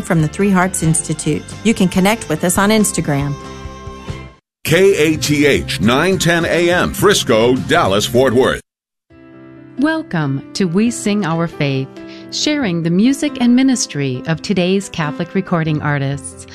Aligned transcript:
from 0.00 0.22
the 0.22 0.28
Three 0.28 0.50
Hearts 0.50 0.82
Institute. 0.82 1.42
You 1.64 1.74
can 1.74 1.88
connect 1.88 2.28
with 2.28 2.44
us 2.44 2.58
on 2.58 2.70
Instagram. 2.70 3.34
KATH 4.64 5.80
910 5.80 6.44
AM, 6.46 6.94
Frisco, 6.94 7.54
Dallas, 7.54 8.06
Fort 8.06 8.32
Worth. 8.32 8.62
Welcome 9.78 10.52
to 10.54 10.66
We 10.66 10.90
Sing 10.90 11.26
Our 11.26 11.46
Faith, 11.48 11.88
sharing 12.32 12.82
the 12.82 12.90
music 12.90 13.40
and 13.40 13.54
ministry 13.54 14.22
of 14.26 14.40
today's 14.40 14.88
Catholic 14.88 15.34
recording 15.34 15.82
artists. 15.82 16.46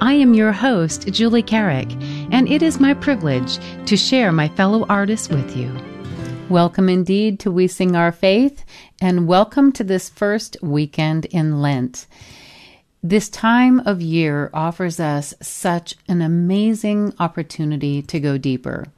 I 0.00 0.12
am 0.12 0.32
your 0.32 0.52
host, 0.52 1.08
Julie 1.08 1.42
Carrick, 1.42 1.90
and 2.30 2.48
it 2.48 2.62
is 2.62 2.78
my 2.78 2.94
privilege 2.94 3.58
to 3.86 3.96
share 3.96 4.30
my 4.30 4.48
fellow 4.48 4.86
artists 4.88 5.28
with 5.28 5.56
you. 5.56 5.70
Welcome 6.48 6.88
indeed 6.88 7.40
to 7.40 7.50
We 7.50 7.66
Sing 7.66 7.96
Our 7.96 8.12
Faith, 8.12 8.64
and 9.02 9.26
welcome 9.26 9.72
to 9.72 9.84
this 9.84 10.08
first 10.08 10.56
weekend 10.62 11.26
in 11.26 11.60
Lent. 11.60 12.06
This 13.08 13.30
time 13.30 13.80
of 13.86 14.02
year 14.02 14.50
offers 14.52 15.00
us 15.00 15.32
such 15.40 15.94
an 16.08 16.20
amazing 16.20 17.14
opportunity 17.18 18.02
to 18.02 18.20
go 18.20 18.36
deeper. 18.36 18.88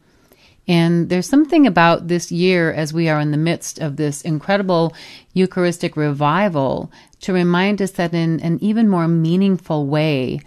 And 0.67 1.09
there's 1.09 1.29
something 1.29 1.65
about 1.65 2.09
this 2.09 2.33
year 2.33 2.73
as 2.73 2.93
we 2.93 3.09
are 3.09 3.21
in 3.21 3.31
the 3.31 3.37
midst 3.37 3.79
of 3.79 3.95
this 3.95 4.23
incredible 4.23 4.93
Eucharistic 5.33 5.97
revival 5.97 6.91
to 7.21 7.33
remind 7.33 7.81
us 7.81 7.93
that 7.93 8.13
in 8.13 8.41
an 8.41 8.59
even 8.61 8.89
more 8.89 9.07
meaningful 9.07 9.87
way, 9.87 10.41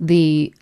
the, 0.00 0.52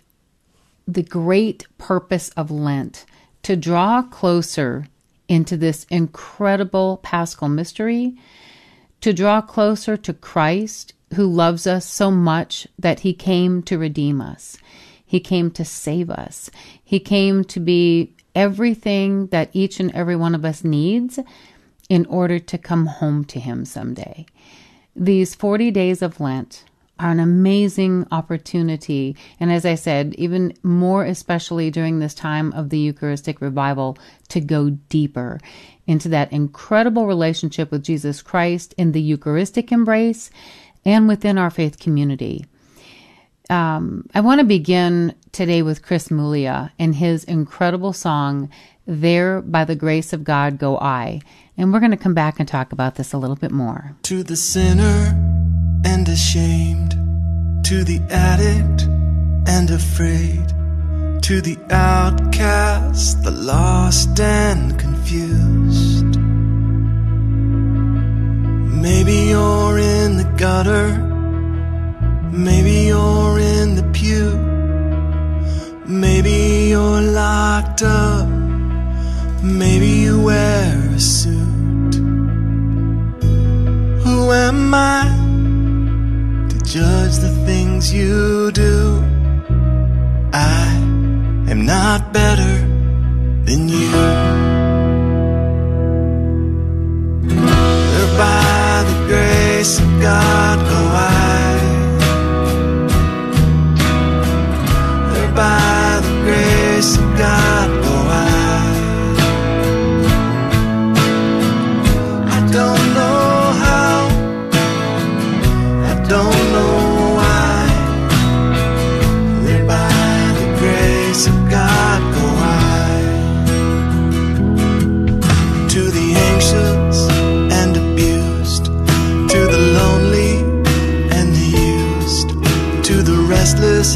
the 0.87 1.01
great 1.01 1.65
purpose 1.79 2.29
of 2.37 2.51
Lent 2.51 3.07
to 3.41 3.55
draw 3.55 4.03
closer 4.03 4.85
into 5.27 5.57
this 5.57 5.87
incredible 5.89 6.97
paschal 7.01 7.49
mystery, 7.49 8.15
to 9.01 9.11
draw 9.11 9.41
closer 9.41 9.97
to 9.97 10.13
Christ 10.13 10.93
who 11.15 11.25
loves 11.25 11.65
us 11.65 11.85
so 11.85 12.11
much 12.11 12.67
that 12.77 13.01
he 13.01 13.13
came 13.13 13.63
to 13.63 13.77
redeem 13.77 14.21
us. 14.21 14.57
He 15.05 15.19
came 15.21 15.51
to 15.51 15.63
save 15.63 16.09
us. 16.09 16.51
He 16.83 16.99
came 16.99 17.45
to 17.45 17.59
be 17.61 18.13
everything 18.35 19.27
that 19.27 19.49
each 19.53 19.79
and 19.79 19.91
every 19.95 20.15
one 20.15 20.35
of 20.35 20.45
us 20.45 20.63
needs 20.63 21.17
in 21.89 22.05
order 22.05 22.39
to 22.39 22.57
come 22.57 22.85
home 22.85 23.23
to 23.25 23.39
Him 23.39 23.65
someday. 23.65 24.25
These 24.95 25.33
40 25.33 25.71
days 25.71 26.01
of 26.01 26.19
Lent 26.19 26.65
are 26.99 27.11
an 27.11 27.19
amazing 27.19 28.05
opportunity. 28.11 29.15
And 29.39 29.51
as 29.51 29.65
I 29.65 29.75
said, 29.75 30.15
even 30.17 30.53
more 30.63 31.05
especially 31.05 31.71
during 31.71 31.99
this 31.99 32.13
time 32.13 32.51
of 32.53 32.69
the 32.69 32.79
Eucharistic 32.79 33.39
revival, 33.39 33.97
to 34.29 34.41
go 34.41 34.71
deeper 34.89 35.39
into 35.85 36.09
that 36.09 36.33
incredible 36.33 37.07
relationship 37.07 37.71
with 37.71 37.83
Jesus 37.83 38.21
Christ 38.21 38.73
in 38.77 38.91
the 38.91 39.01
Eucharistic 39.01 39.71
embrace 39.71 40.29
and 40.85 41.07
within 41.07 41.37
our 41.37 41.49
faith 41.49 41.79
community. 41.79 42.45
Um, 43.49 44.07
I 44.13 44.21
want 44.21 44.39
to 44.39 44.45
begin 44.45 45.15
today 45.31 45.61
with 45.61 45.81
Chris 45.81 46.09
Muglia 46.09 46.71
and 46.77 46.95
his 46.95 47.23
incredible 47.23 47.93
song, 47.93 48.49
There 48.85 49.41
by 49.41 49.63
the 49.63 49.75
Grace 49.75 50.11
of 50.13 50.23
God 50.23 50.57
Go 50.57 50.77
I. 50.77 51.21
And 51.57 51.73
we're 51.73 51.79
going 51.79 51.91
to 51.91 51.97
come 51.97 52.13
back 52.13 52.39
and 52.39 52.47
talk 52.47 52.71
about 52.71 52.95
this 52.95 53.13
a 53.13 53.17
little 53.17 53.35
bit 53.35 53.51
more. 53.51 53.95
To 54.03 54.23
the 54.23 54.35
sinner 54.35 55.15
and 55.85 56.07
ashamed, 56.09 56.91
to 57.65 57.83
the 57.83 58.01
addict 58.09 58.83
and 59.47 59.69
afraid, 59.71 60.47
to 61.23 61.41
the 61.41 61.57
outcast, 61.69 63.23
the 63.23 63.31
lost 63.31 64.19
and 64.19 64.77
Maybe 68.87 69.17
you're 69.33 69.77
in 69.77 70.17
the 70.21 70.29
gutter 70.37 71.07
Maybe 72.37 72.85
you're 72.91 73.39
in 73.39 73.75
the 73.75 73.83
pew. 73.93 74.29
Maybe 75.87 76.67
you're 76.69 77.01
locked 77.01 77.81
up. 77.81 78.27
Maybe 79.41 79.87
you 79.87 80.21
wear 80.21 80.77
a 80.93 80.99
suit. 80.99 81.95
Who 84.05 84.31
am 84.31 84.71
I 84.71 85.05
to 86.49 86.57
judge 86.59 87.17
the 87.17 87.33
things 87.47 87.91
you 87.91 88.51
do? 88.51 89.03
I 90.31 90.67
am 91.49 91.65
not 91.65 92.13
better 92.13 92.59
than 93.45 93.67
you. 93.67 94.36
Grace 99.57 99.79
of 99.79 99.89
God 99.99 100.59
go 100.69 100.81
I. 100.93 101.57
by 105.33 105.99
the 106.03 106.13
grace 106.23 106.97
of 106.97 107.17
God 107.17 107.56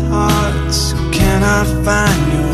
hearts. 0.09 0.93
Cannot 1.11 1.67
find 1.85 2.33
your 2.33 2.50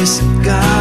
grace 0.00 0.22
of 0.22 0.79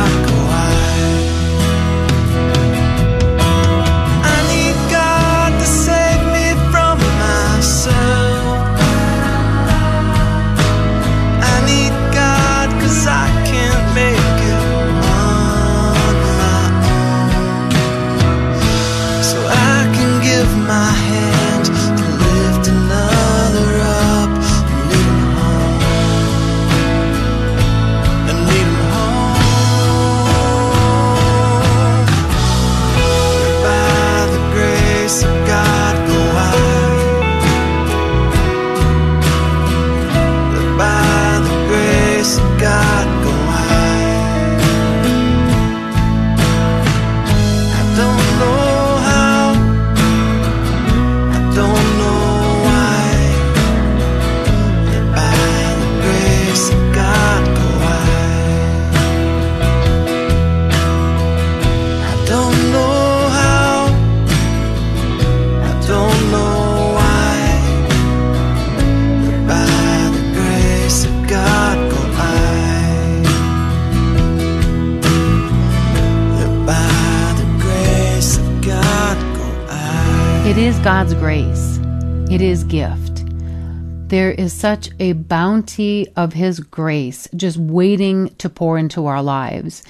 a 84.99 85.13
bounty 85.13 86.07
of 86.15 86.33
His 86.33 86.59
grace 86.59 87.27
just 87.35 87.57
waiting 87.57 88.29
to 88.37 88.49
pour 88.49 88.77
into 88.77 89.05
our 89.05 89.23
lives. 89.23 89.83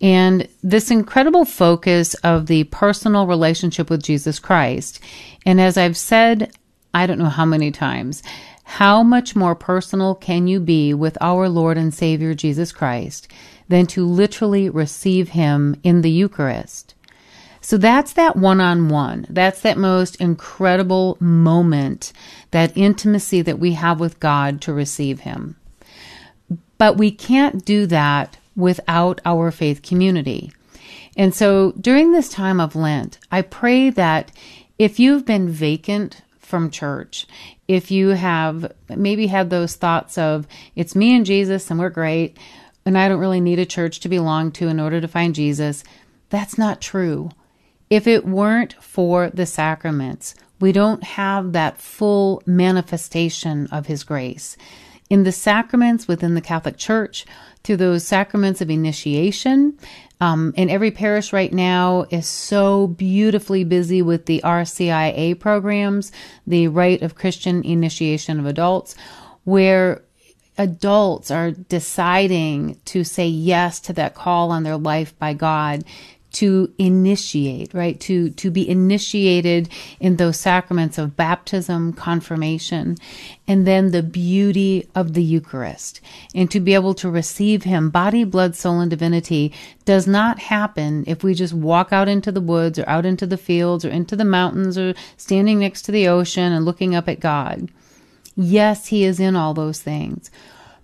And 0.00 0.48
this 0.62 0.90
incredible 0.90 1.44
focus 1.44 2.14
of 2.14 2.46
the 2.46 2.64
personal 2.64 3.26
relationship 3.26 3.88
with 3.88 4.02
Jesus 4.02 4.38
Christ. 4.38 5.00
And 5.46 5.60
as 5.60 5.76
I've 5.76 5.96
said, 5.96 6.52
I 6.92 7.06
don't 7.06 7.18
know 7.18 7.26
how 7.26 7.44
many 7.44 7.70
times, 7.70 8.22
how 8.64 9.02
much 9.02 9.36
more 9.36 9.54
personal 9.54 10.14
can 10.14 10.48
you 10.48 10.58
be 10.58 10.92
with 10.92 11.16
our 11.20 11.48
Lord 11.48 11.78
and 11.78 11.94
Savior 11.94 12.34
Jesus 12.34 12.72
Christ 12.72 13.28
than 13.68 13.86
to 13.86 14.04
literally 14.04 14.68
receive 14.68 15.30
Him 15.30 15.80
in 15.84 16.02
the 16.02 16.10
Eucharist? 16.10 16.95
So 17.66 17.76
that's 17.76 18.12
that 18.12 18.36
one 18.36 18.60
on 18.60 18.90
one. 18.90 19.26
That's 19.28 19.62
that 19.62 19.76
most 19.76 20.14
incredible 20.20 21.16
moment, 21.18 22.12
that 22.52 22.76
intimacy 22.76 23.42
that 23.42 23.58
we 23.58 23.72
have 23.72 23.98
with 23.98 24.20
God 24.20 24.60
to 24.60 24.72
receive 24.72 25.18
Him. 25.18 25.56
But 26.78 26.96
we 26.96 27.10
can't 27.10 27.64
do 27.64 27.86
that 27.86 28.38
without 28.54 29.20
our 29.24 29.50
faith 29.50 29.82
community. 29.82 30.52
And 31.16 31.34
so 31.34 31.72
during 31.72 32.12
this 32.12 32.28
time 32.28 32.60
of 32.60 32.76
Lent, 32.76 33.18
I 33.32 33.42
pray 33.42 33.90
that 33.90 34.30
if 34.78 35.00
you've 35.00 35.26
been 35.26 35.48
vacant 35.48 36.22
from 36.38 36.70
church, 36.70 37.26
if 37.66 37.90
you 37.90 38.10
have 38.10 38.72
maybe 38.88 39.26
had 39.26 39.50
those 39.50 39.74
thoughts 39.74 40.16
of, 40.16 40.46
it's 40.76 40.94
me 40.94 41.16
and 41.16 41.26
Jesus 41.26 41.68
and 41.68 41.80
we're 41.80 41.90
great, 41.90 42.36
and 42.84 42.96
I 42.96 43.08
don't 43.08 43.18
really 43.18 43.40
need 43.40 43.58
a 43.58 43.66
church 43.66 43.98
to 43.98 44.08
belong 44.08 44.52
to 44.52 44.68
in 44.68 44.78
order 44.78 45.00
to 45.00 45.08
find 45.08 45.34
Jesus, 45.34 45.82
that's 46.30 46.56
not 46.56 46.80
true. 46.80 47.30
If 47.88 48.06
it 48.06 48.26
weren't 48.26 48.74
for 48.82 49.30
the 49.30 49.46
sacraments, 49.46 50.34
we 50.60 50.72
don't 50.72 51.02
have 51.04 51.52
that 51.52 51.78
full 51.78 52.42
manifestation 52.46 53.68
of 53.70 53.86
His 53.86 54.04
grace. 54.04 54.56
In 55.08 55.22
the 55.22 55.32
sacraments 55.32 56.08
within 56.08 56.34
the 56.34 56.40
Catholic 56.40 56.76
Church, 56.76 57.26
through 57.66 57.76
those 57.76 58.06
sacraments 58.06 58.60
of 58.60 58.70
initiation. 58.70 59.76
Um, 60.20 60.54
and 60.56 60.70
every 60.70 60.92
parish 60.92 61.32
right 61.32 61.52
now 61.52 62.06
is 62.10 62.26
so 62.26 62.86
beautifully 62.86 63.64
busy 63.64 64.02
with 64.02 64.26
the 64.26 64.40
RCIA 64.44 65.38
programs, 65.38 66.12
the 66.46 66.68
Rite 66.68 67.02
of 67.02 67.16
Christian 67.16 67.64
Initiation 67.64 68.38
of 68.38 68.46
Adults, 68.46 68.94
where 69.42 70.02
adults 70.56 71.30
are 71.30 71.50
deciding 71.50 72.80
to 72.86 73.02
say 73.02 73.26
yes 73.26 73.80
to 73.80 73.92
that 73.94 74.14
call 74.14 74.52
on 74.52 74.62
their 74.62 74.78
life 74.78 75.18
by 75.18 75.34
God 75.34 75.84
to 76.36 76.70
initiate, 76.76 77.72
right? 77.72 77.98
To, 78.00 78.28
to 78.28 78.50
be 78.50 78.68
initiated 78.68 79.70
in 80.00 80.16
those 80.16 80.38
sacraments 80.38 80.98
of 80.98 81.16
baptism, 81.16 81.94
confirmation, 81.94 82.98
and 83.48 83.66
then 83.66 83.90
the 83.90 84.02
beauty 84.02 84.86
of 84.94 85.14
the 85.14 85.22
Eucharist. 85.22 86.02
And 86.34 86.50
to 86.50 86.60
be 86.60 86.74
able 86.74 86.92
to 86.96 87.08
receive 87.08 87.62
Him, 87.62 87.88
body, 87.88 88.22
blood, 88.22 88.54
soul, 88.54 88.80
and 88.80 88.90
divinity, 88.90 89.50
does 89.86 90.06
not 90.06 90.38
happen 90.38 91.04
if 91.06 91.24
we 91.24 91.32
just 91.32 91.54
walk 91.54 91.90
out 91.90 92.06
into 92.06 92.30
the 92.30 92.42
woods 92.42 92.78
or 92.78 92.86
out 92.86 93.06
into 93.06 93.26
the 93.26 93.38
fields 93.38 93.82
or 93.82 93.88
into 93.88 94.14
the 94.14 94.24
mountains 94.24 94.76
or 94.76 94.92
standing 95.16 95.60
next 95.60 95.82
to 95.82 95.92
the 95.92 96.06
ocean 96.06 96.52
and 96.52 96.66
looking 96.66 96.94
up 96.94 97.08
at 97.08 97.18
God. 97.18 97.70
Yes, 98.36 98.88
He 98.88 99.04
is 99.04 99.18
in 99.18 99.36
all 99.36 99.54
those 99.54 99.80
things. 99.80 100.30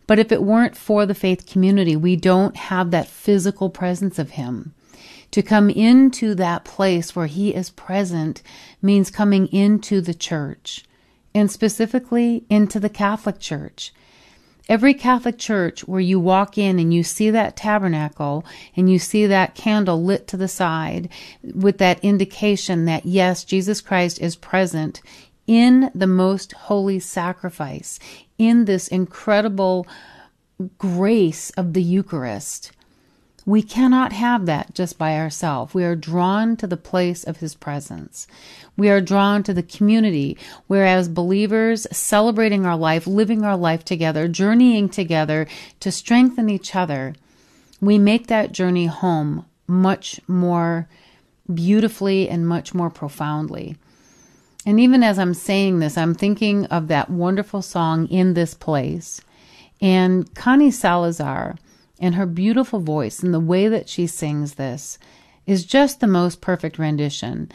But 0.07 0.19
if 0.19 0.33
it 0.33 0.43
weren't 0.43 0.79
for 0.79 1.05
the 1.05 1.15
faith 1.15 1.47
community, 1.47 1.95
we 1.95 2.17
don't 2.17 2.57
have 2.57 2.91
that 2.91 3.07
physical 3.07 3.69
presence 3.69 4.19
of 4.19 4.31
Him. 4.31 4.73
To 5.33 5.43
come 5.43 5.71
into 5.71 6.35
that 6.35 6.65
place 6.65 7.17
where 7.17 7.27
He 7.27 7.55
is 7.55 7.71
present 7.71 8.43
means 8.81 9.11
coming 9.11 9.47
into 9.47 10.01
the 10.01 10.15
church, 10.15 10.85
and 11.35 11.51
specifically 11.51 12.45
into 12.51 12.79
the 12.79 12.91
Catholic 12.91 13.39
Church. 13.39 13.93
Every 14.69 14.95
Catholic 14.95 15.39
church 15.39 15.89
where 15.89 16.01
you 16.01 16.21
walk 16.21 16.57
in 16.57 16.79
and 16.79 16.95
you 16.95 17.03
see 17.03 17.31
that 17.31 17.57
tabernacle 17.57 18.45
and 18.77 18.91
you 18.91 18.99
see 18.99 19.27
that 19.27 19.55
candle 19.55 20.05
lit 20.05 20.29
to 20.29 20.37
the 20.37 20.49
side 20.49 21.09
with 21.43 21.79
that 21.79 22.05
indication 22.05 22.85
that 22.85 23.05
yes, 23.05 23.43
Jesus 23.43 23.81
Christ 23.81 24.21
is 24.21 24.37
present 24.37 25.03
in 25.47 25.91
the 25.95 26.07
most 26.07 26.53
holy 26.53 27.01
sacrifice, 27.01 27.99
in 28.39 28.67
this 28.67 28.87
incredible 28.87 29.87
grace 30.79 31.51
of 31.51 31.73
the 31.73 31.83
Eucharist. 31.83 32.71
We 33.45 33.63
cannot 33.63 34.13
have 34.13 34.47
that 34.47 34.75
just 34.75 34.99
by 34.99 35.19
ourselves. 35.19 35.75
We 35.75 35.85
are 35.85 35.97
drawn 35.97 36.57
to 36.59 36.67
the 36.67 36.77
place 36.77 37.25
of 37.25 37.39
His 37.39 37.55
presence. 37.55 38.29
We 38.77 38.89
are 38.89 39.01
drawn 39.01 39.43
to 39.43 39.55
the 39.55 39.65
community, 39.65 40.39
whereas 40.69 41.09
believers 41.09 41.87
celebrating 41.91 42.65
our 42.65 42.77
life, 42.77 43.07
living 43.07 43.45
our 43.45 43.57
life 43.57 43.85
together, 43.85 44.29
journeying 44.29 44.91
together 44.91 45.49
to 45.81 45.91
strengthen 45.91 46.49
each 46.49 46.77
other, 46.77 47.15
we 47.81 47.99
make 47.99 48.29
that 48.29 48.53
journey 48.53 48.87
home 48.87 49.45
much 49.67 50.21
more 50.29 50.89
beautifully 51.53 52.29
and 52.29 52.47
much 52.47 52.73
more 52.73 52.91
profoundly. 52.91 53.77
And 54.65 54.79
even 54.79 55.03
as 55.03 55.19
I'm 55.19 55.35
saying 55.35 55.81
this, 55.81 55.99
I'm 55.99 56.15
thinking 56.15 56.67
of 56.67 56.87
that 56.89 57.11
wonderful 57.11 57.63
song, 57.63 58.07
In 58.07 58.35
This 58.35 58.55
Place. 58.55 59.21
And 59.81 60.33
Connie 60.37 60.71
Salazar, 60.71 61.57
and 62.03 62.17
her 62.17 62.27
beautiful 62.27 62.81
voice 62.81 63.23
and 63.23 63.33
the 63.33 63.41
way 63.41 63.69
that 63.69 63.89
she 63.89 64.07
sings 64.07 64.55
this 64.55 64.99
is 65.47 65.65
just 65.65 66.01
the 66.01 66.07
most 66.07 66.41
perfect 66.41 66.79
rendition. 66.79 67.51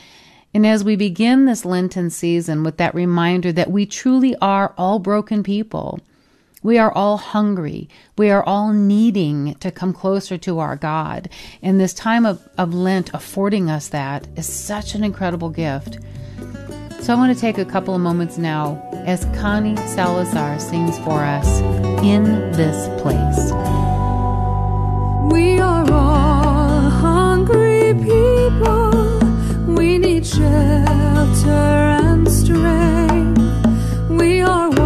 And 0.53 0.65
as 0.65 0.83
we 0.83 0.95
begin 0.95 1.45
this 1.45 1.65
Lenten 1.65 2.09
season 2.09 2.63
with 2.63 2.77
that 2.77 2.95
reminder 2.95 3.51
that 3.51 3.69
we 3.69 3.85
truly 3.85 4.35
are 4.37 4.73
all 4.77 4.97
broken 4.99 5.43
people, 5.43 5.99
we 6.63 6.77
are 6.77 6.91
all 6.91 7.17
hungry. 7.17 7.87
We 8.17 8.29
are 8.29 8.43
all 8.43 8.73
needing 8.73 9.55
to 9.55 9.71
come 9.71 9.93
closer 9.93 10.37
to 10.39 10.59
our 10.59 10.75
God. 10.75 11.29
And 11.61 11.79
this 11.79 11.93
time 11.93 12.25
of, 12.25 12.47
of 12.57 12.73
Lent 12.73 13.13
affording 13.13 13.69
us 13.69 13.89
that 13.89 14.27
is 14.35 14.51
such 14.51 14.95
an 14.95 15.03
incredible 15.03 15.49
gift. 15.49 15.99
So 17.01 17.13
I 17.13 17.15
want 17.15 17.33
to 17.33 17.39
take 17.39 17.57
a 17.57 17.65
couple 17.65 17.93
of 17.93 18.01
moments 18.01 18.37
now 18.37 18.81
as 19.05 19.25
Connie 19.39 19.77
Salazar 19.77 20.59
sings 20.59 20.97
for 20.99 21.23
us 21.23 21.61
in 22.03 22.23
this 22.53 22.87
place. 23.01 23.76
Shelter 30.27 31.49
and 31.49 32.29
strength. 32.29 33.41
We 34.09 34.41
are 34.41 34.76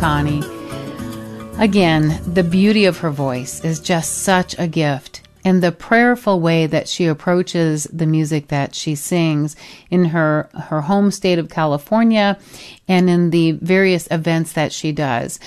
Connie. 0.00 0.42
Again, 1.58 2.18
the 2.26 2.42
beauty 2.42 2.86
of 2.86 2.96
her 3.00 3.10
voice 3.10 3.62
is 3.62 3.80
just 3.80 4.22
such 4.22 4.58
a 4.58 4.66
gift. 4.66 5.20
And 5.44 5.62
the 5.62 5.72
prayerful 5.72 6.40
way 6.40 6.66
that 6.66 6.88
she 6.88 7.04
approaches 7.04 7.84
the 7.84 8.06
music 8.06 8.48
that 8.48 8.74
she 8.74 8.94
sings 8.94 9.56
in 9.90 10.06
her, 10.06 10.48
her 10.54 10.80
home 10.80 11.10
state 11.10 11.38
of 11.38 11.50
California 11.50 12.38
and 12.88 13.10
in 13.10 13.28
the 13.28 13.52
various 13.52 14.08
events 14.10 14.54
that 14.54 14.72
she 14.72 14.90
does. 14.90 15.38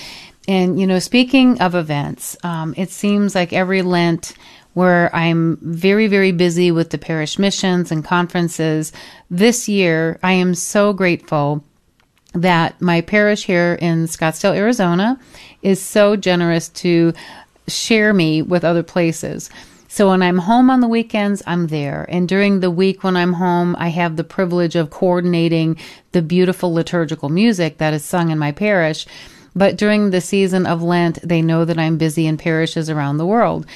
And, 0.46 0.78
you 0.78 0.86
know, 0.86 1.00
speaking 1.00 1.60
of 1.60 1.74
events, 1.74 2.36
um, 2.44 2.74
it 2.76 2.90
seems 2.90 3.34
like 3.34 3.52
every 3.52 3.82
Lent 3.82 4.34
where 4.74 5.12
I'm 5.12 5.58
very, 5.62 6.06
very 6.06 6.30
busy 6.30 6.70
with 6.70 6.90
the 6.90 6.98
parish 6.98 7.40
missions 7.40 7.90
and 7.90 8.04
conferences. 8.04 8.92
This 9.28 9.68
year, 9.68 10.20
I 10.22 10.34
am 10.34 10.54
so 10.54 10.92
grateful 10.92 11.64
that 12.34 12.80
my 12.80 13.00
parish 13.00 13.44
here 13.44 13.78
in 13.80 14.06
Scottsdale, 14.06 14.56
Arizona 14.56 15.18
is 15.62 15.80
so 15.80 16.16
generous 16.16 16.68
to 16.68 17.12
share 17.68 18.12
me 18.12 18.42
with 18.42 18.64
other 18.64 18.82
places. 18.82 19.50
So 19.88 20.10
when 20.10 20.22
I'm 20.22 20.38
home 20.38 20.70
on 20.70 20.80
the 20.80 20.88
weekends, 20.88 21.40
I'm 21.46 21.68
there. 21.68 22.04
And 22.08 22.28
during 22.28 22.58
the 22.58 22.70
week 22.70 23.04
when 23.04 23.16
I'm 23.16 23.34
home, 23.34 23.76
I 23.78 23.88
have 23.88 24.16
the 24.16 24.24
privilege 24.24 24.74
of 24.74 24.90
coordinating 24.90 25.78
the 26.10 26.20
beautiful 26.20 26.74
liturgical 26.74 27.28
music 27.28 27.78
that 27.78 27.94
is 27.94 28.04
sung 28.04 28.30
in 28.30 28.38
my 28.38 28.50
parish. 28.50 29.06
But 29.54 29.76
during 29.76 30.10
the 30.10 30.20
season 30.20 30.66
of 30.66 30.82
Lent, 30.82 31.20
they 31.22 31.40
know 31.40 31.64
that 31.64 31.78
I'm 31.78 31.96
busy 31.96 32.26
in 32.26 32.36
parishes 32.38 32.90
around 32.90 33.18
the 33.18 33.26
world. 33.26 33.66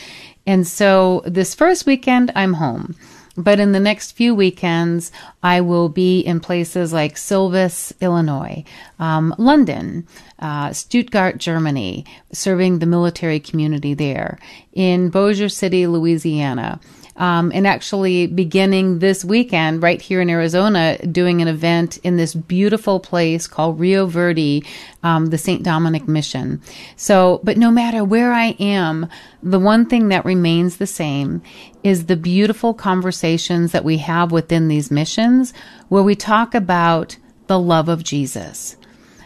And 0.44 0.66
so 0.66 1.22
this 1.24 1.54
first 1.54 1.86
weekend, 1.86 2.32
I'm 2.34 2.54
home. 2.54 2.96
But 3.38 3.61
in 3.61 3.71
the 3.71 3.78
next 3.78 4.16
few 4.16 4.35
weekends, 4.35 5.12
I 5.45 5.61
will 5.61 5.88
be 5.88 6.18
in 6.18 6.40
places 6.40 6.92
like 6.92 7.16
Silvis, 7.16 7.92
Illinois, 8.00 8.64
um, 8.99 9.33
London, 9.38 10.09
uh, 10.40 10.73
Stuttgart, 10.73 11.38
Germany, 11.38 12.04
serving 12.33 12.80
the 12.80 12.87
military 12.87 13.38
community 13.38 13.95
there, 13.95 14.40
in 14.73 15.09
Bossier 15.09 15.49
City, 15.49 15.87
Louisiana. 15.87 16.80
Um, 17.18 17.50
and 17.52 17.66
actually 17.66 18.28
beginning 18.28 19.00
this 19.00 19.25
weekend 19.25 19.82
right 19.82 20.00
here 20.00 20.20
in 20.20 20.30
Arizona, 20.30 20.98
doing 21.04 21.42
an 21.42 21.48
event 21.48 21.98
in 21.98 22.16
this 22.16 22.32
beautiful 22.32 23.00
place 23.00 23.48
called 23.48 23.80
Rio 23.80 24.06
Verde, 24.06 24.64
um, 25.02 25.26
the 25.26 25.37
St. 25.37 25.64
Dominic 25.64 26.06
Mission. 26.06 26.62
So, 26.94 27.40
but 27.42 27.58
no 27.58 27.72
matter 27.72 28.04
where 28.04 28.32
I 28.32 28.54
am, 28.60 29.08
the 29.42 29.58
one 29.58 29.87
thing 29.87 30.08
that 30.08 30.25
remains 30.25 30.76
the 30.76 30.87
same 30.87 31.42
is 31.82 32.06
the 32.06 32.16
beautiful 32.16 32.72
conversations 32.72 33.72
that 33.72 33.84
we 33.84 33.98
have 33.98 34.30
within 34.30 34.68
these 34.68 34.90
missions 34.90 35.52
where 35.88 36.02
we 36.02 36.14
talk 36.14 36.54
about 36.54 37.16
the 37.48 37.58
love 37.58 37.88
of 37.88 38.04
Jesus, 38.04 38.76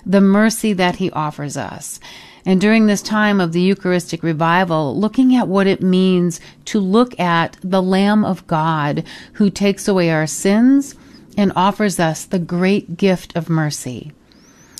the 0.06 0.20
mercy 0.20 0.72
that 0.72 0.96
he 0.96 1.10
offers 1.10 1.56
us. 1.56 2.00
And 2.44 2.60
during 2.60 2.86
this 2.86 3.02
time 3.02 3.40
of 3.40 3.52
the 3.52 3.60
Eucharistic 3.60 4.22
revival, 4.22 4.98
looking 4.98 5.36
at 5.36 5.48
what 5.48 5.66
it 5.66 5.80
means 5.80 6.40
to 6.66 6.80
look 6.80 7.18
at 7.20 7.56
the 7.62 7.82
Lamb 7.82 8.24
of 8.24 8.46
God 8.46 9.04
who 9.34 9.48
takes 9.48 9.86
away 9.86 10.10
our 10.10 10.26
sins 10.26 10.96
and 11.36 11.52
offers 11.54 12.00
us 12.00 12.24
the 12.24 12.38
great 12.38 12.96
gift 12.96 13.36
of 13.36 13.48
mercy. 13.48 14.12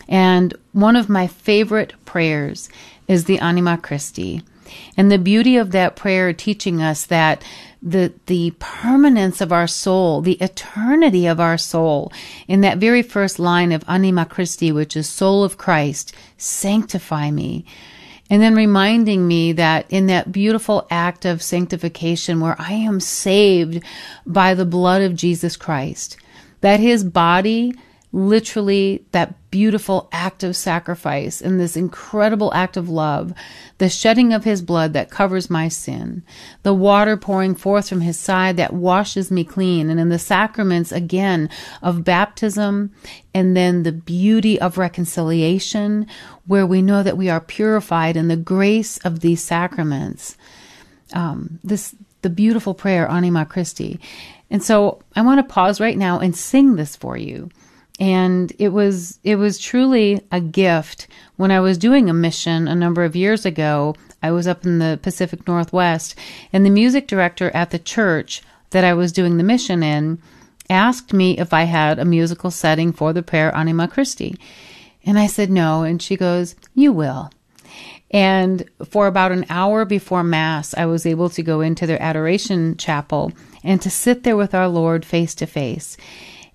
And 0.08 0.54
one 0.72 0.96
of 0.96 1.08
my 1.08 1.26
favorite 1.26 1.94
prayers 2.04 2.68
is 3.06 3.24
the 3.24 3.38
Anima 3.38 3.78
Christi. 3.78 4.42
And 4.96 5.10
the 5.10 5.18
beauty 5.18 5.56
of 5.56 5.70
that 5.70 5.96
prayer 5.96 6.32
teaching 6.32 6.82
us 6.82 7.06
that 7.06 7.42
the 7.82 8.12
the 8.26 8.52
permanence 8.58 9.40
of 9.40 9.52
our 9.52 9.66
soul, 9.66 10.20
the 10.20 10.40
eternity 10.40 11.26
of 11.26 11.40
our 11.40 11.58
soul, 11.58 12.12
in 12.46 12.60
that 12.60 12.78
very 12.78 13.02
first 13.02 13.38
line 13.38 13.72
of 13.72 13.84
Anima 13.88 14.24
Christi, 14.24 14.70
which 14.70 14.96
is 14.96 15.08
soul 15.08 15.42
of 15.42 15.58
Christ, 15.58 16.14
sanctify 16.36 17.30
me. 17.30 17.64
And 18.30 18.40
then 18.40 18.54
reminding 18.54 19.26
me 19.26 19.52
that 19.52 19.86
in 19.90 20.06
that 20.06 20.32
beautiful 20.32 20.86
act 20.90 21.24
of 21.24 21.42
sanctification 21.42 22.40
where 22.40 22.56
I 22.58 22.72
am 22.72 23.00
saved 23.00 23.82
by 24.24 24.54
the 24.54 24.64
blood 24.64 25.02
of 25.02 25.16
Jesus 25.16 25.56
Christ, 25.56 26.16
that 26.60 26.80
his 26.80 27.04
body 27.04 27.74
literally 28.12 29.04
that 29.12 29.34
beautiful 29.50 30.08
act 30.12 30.42
of 30.42 30.54
sacrifice 30.54 31.40
and 31.40 31.58
this 31.58 31.76
incredible 31.76 32.52
act 32.52 32.76
of 32.76 32.88
love, 32.88 33.32
the 33.78 33.88
shedding 33.88 34.34
of 34.34 34.44
his 34.44 34.60
blood 34.60 34.92
that 34.92 35.10
covers 35.10 35.48
my 35.48 35.66
sin, 35.68 36.22
the 36.62 36.74
water 36.74 37.16
pouring 37.16 37.54
forth 37.54 37.88
from 37.88 38.02
his 38.02 38.18
side 38.18 38.58
that 38.58 38.74
washes 38.74 39.30
me 39.30 39.44
clean, 39.44 39.88
and 39.88 39.98
in 39.98 40.10
the 40.10 40.18
sacraments 40.18 40.92
again 40.92 41.48
of 41.80 42.04
baptism, 42.04 42.92
and 43.34 43.56
then 43.56 43.82
the 43.82 43.92
beauty 43.92 44.60
of 44.60 44.76
reconciliation, 44.76 46.06
where 46.46 46.66
we 46.66 46.82
know 46.82 47.02
that 47.02 47.16
we 47.16 47.30
are 47.30 47.40
purified 47.40 48.16
in 48.16 48.28
the 48.28 48.36
grace 48.36 48.98
of 48.98 49.20
these 49.20 49.42
sacraments. 49.42 50.36
Um, 51.14 51.60
this 51.64 51.94
the 52.20 52.30
beautiful 52.30 52.72
prayer 52.72 53.08
Anima 53.08 53.44
Christi. 53.44 53.98
And 54.48 54.62
so 54.62 55.02
I 55.16 55.22
want 55.22 55.38
to 55.38 55.52
pause 55.52 55.80
right 55.80 55.98
now 55.98 56.20
and 56.20 56.36
sing 56.36 56.76
this 56.76 56.94
for 56.94 57.16
you 57.16 57.50
and 58.02 58.52
it 58.58 58.70
was 58.70 59.20
it 59.22 59.36
was 59.36 59.60
truly 59.60 60.20
a 60.32 60.40
gift 60.40 61.06
when 61.36 61.52
I 61.52 61.60
was 61.60 61.78
doing 61.78 62.10
a 62.10 62.12
mission 62.12 62.66
a 62.66 62.74
number 62.74 63.04
of 63.04 63.14
years 63.14 63.46
ago. 63.46 63.94
I 64.20 64.32
was 64.32 64.48
up 64.48 64.66
in 64.66 64.80
the 64.80 64.98
Pacific 65.00 65.46
Northwest, 65.46 66.18
and 66.52 66.66
the 66.66 66.70
music 66.70 67.06
director 67.06 67.52
at 67.54 67.70
the 67.70 67.78
church 67.78 68.42
that 68.70 68.82
I 68.82 68.92
was 68.94 69.12
doing 69.12 69.36
the 69.36 69.44
mission 69.44 69.84
in 69.84 70.20
asked 70.68 71.12
me 71.12 71.38
if 71.38 71.52
I 71.52 71.62
had 71.62 72.00
a 72.00 72.04
musical 72.04 72.50
setting 72.50 72.92
for 72.92 73.12
the 73.12 73.22
prayer 73.22 73.54
Anima 73.54 73.86
Christi. 73.86 74.36
And 75.06 75.16
I 75.16 75.28
said 75.28 75.50
no. 75.50 75.84
And 75.84 76.02
she 76.02 76.16
goes, 76.16 76.56
You 76.74 76.92
will. 76.92 77.30
And 78.10 78.68
for 78.84 79.06
about 79.06 79.30
an 79.30 79.46
hour 79.48 79.84
before 79.84 80.24
Mass, 80.24 80.74
I 80.74 80.86
was 80.86 81.06
able 81.06 81.30
to 81.30 81.42
go 81.42 81.60
into 81.60 81.86
their 81.86 82.02
adoration 82.02 82.76
chapel 82.76 83.30
and 83.62 83.80
to 83.80 83.90
sit 83.90 84.24
there 84.24 84.36
with 84.36 84.54
our 84.54 84.66
Lord 84.66 85.04
face 85.04 85.36
to 85.36 85.46
face. 85.46 85.96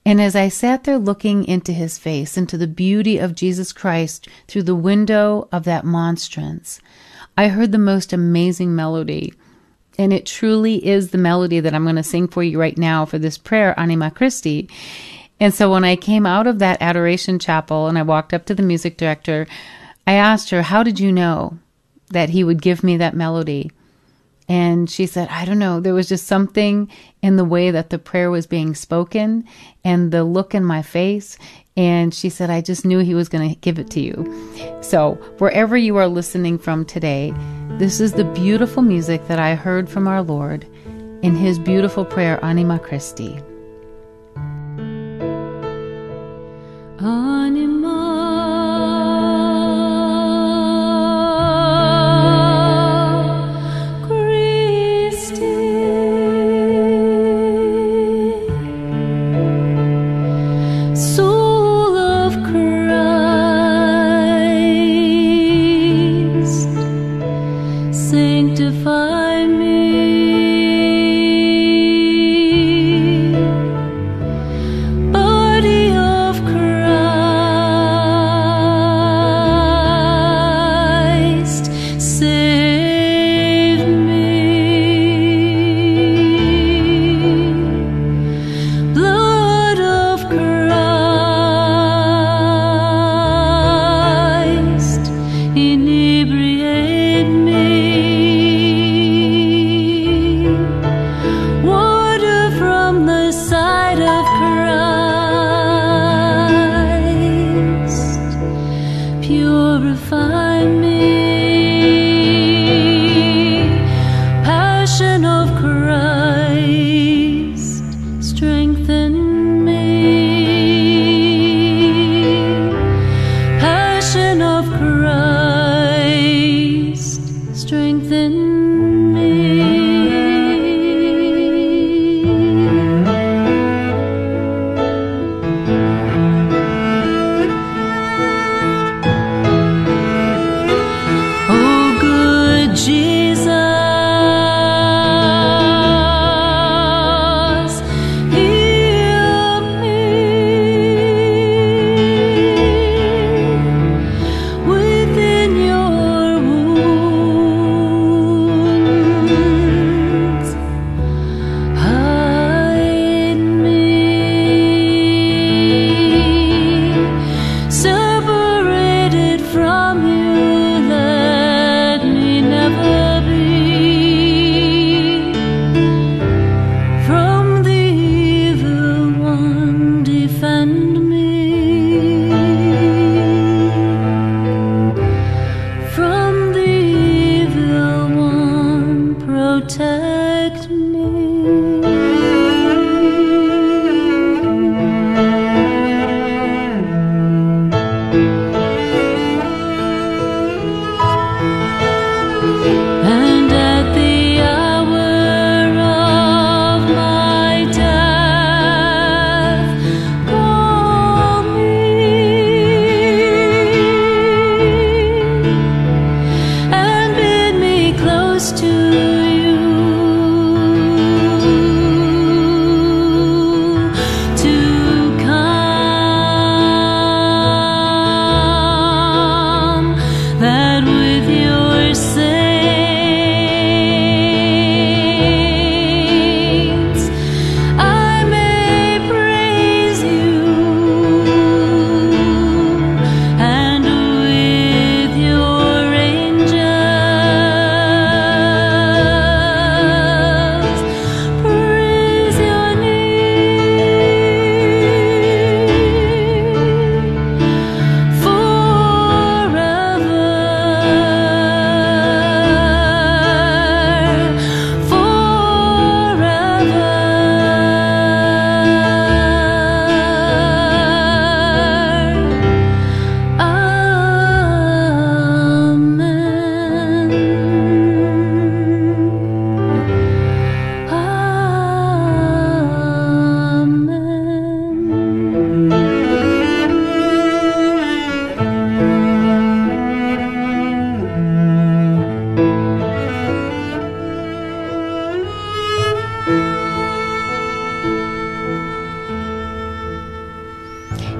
And 0.07 0.21
as 0.21 0.37
I 0.37 0.47
sat 0.47 0.85
there 0.85 0.97
looking 0.97 1.43
into 1.43 1.73
his 1.73 1.97
face, 1.97 2.37
into 2.37 2.57
the 2.57 2.65
beauty 2.65 3.17
of 3.17 3.35
Jesus 3.35 3.73
Christ 3.73 4.29
through 4.47 4.63
the 4.63 4.73
window 4.73 5.49
of 5.51 5.65
that 5.65 5.83
monstrance, 5.83 6.79
I 7.37 7.49
heard 7.49 7.73
the 7.73 7.77
most 7.77 8.13
amazing 8.13 8.73
melody. 8.73 9.33
And 9.97 10.13
it 10.13 10.25
truly 10.25 10.75
is 10.87 11.09
the 11.09 11.17
melody 11.17 11.59
that 11.59 11.75
I'm 11.75 11.83
going 11.83 11.97
to 11.97 12.03
sing 12.03 12.29
for 12.29 12.41
you 12.41 12.57
right 12.57 12.77
now 12.77 13.03
for 13.03 13.19
this 13.19 13.37
prayer, 13.37 13.77
Anima 13.77 14.09
Christi. 14.09 14.69
And 15.41 15.53
so 15.53 15.69
when 15.69 15.83
I 15.83 15.97
came 15.97 16.25
out 16.25 16.47
of 16.47 16.59
that 16.59 16.81
adoration 16.81 17.37
chapel 17.37 17.87
and 17.87 17.97
I 17.97 18.03
walked 18.03 18.33
up 18.33 18.45
to 18.45 18.55
the 18.55 18.63
music 18.63 18.95
director, 18.95 19.45
I 20.07 20.13
asked 20.13 20.51
her, 20.51 20.61
How 20.61 20.83
did 20.83 21.01
you 21.01 21.11
know 21.11 21.59
that 22.11 22.29
he 22.29 22.45
would 22.45 22.61
give 22.61 22.81
me 22.81 22.95
that 22.95 23.13
melody? 23.13 23.71
And 24.49 24.89
she 24.89 25.05
said, 25.05 25.27
I 25.29 25.45
don't 25.45 25.59
know. 25.59 25.79
There 25.79 25.93
was 25.93 26.07
just 26.07 26.25
something 26.25 26.89
in 27.21 27.35
the 27.35 27.43
way 27.43 27.71
that 27.71 27.89
the 27.89 27.99
prayer 27.99 28.31
was 28.31 28.47
being 28.47 28.75
spoken 28.75 29.45
and 29.83 30.11
the 30.11 30.23
look 30.23 30.55
in 30.55 30.63
my 30.63 30.81
face. 30.81 31.37
And 31.75 32.13
she 32.13 32.29
said, 32.29 32.49
I 32.49 32.61
just 32.61 32.85
knew 32.85 32.99
he 32.99 33.13
was 33.13 33.29
going 33.29 33.49
to 33.49 33.59
give 33.59 33.77
it 33.77 33.89
to 33.91 33.99
you. 33.99 34.25
So, 34.81 35.15
wherever 35.37 35.77
you 35.77 35.97
are 35.97 36.07
listening 36.07 36.57
from 36.57 36.85
today, 36.85 37.33
this 37.77 37.99
is 37.99 38.13
the 38.13 38.23
beautiful 38.23 38.81
music 38.81 39.27
that 39.27 39.37
I 39.37 39.53
heard 39.53 39.89
from 39.89 40.07
our 40.07 40.23
Lord 40.23 40.63
in 41.21 41.35
his 41.35 41.59
beautiful 41.59 42.05
prayer, 42.05 42.43
Anima 42.43 42.79
Christi. 42.79 43.39
Anima 46.99 47.76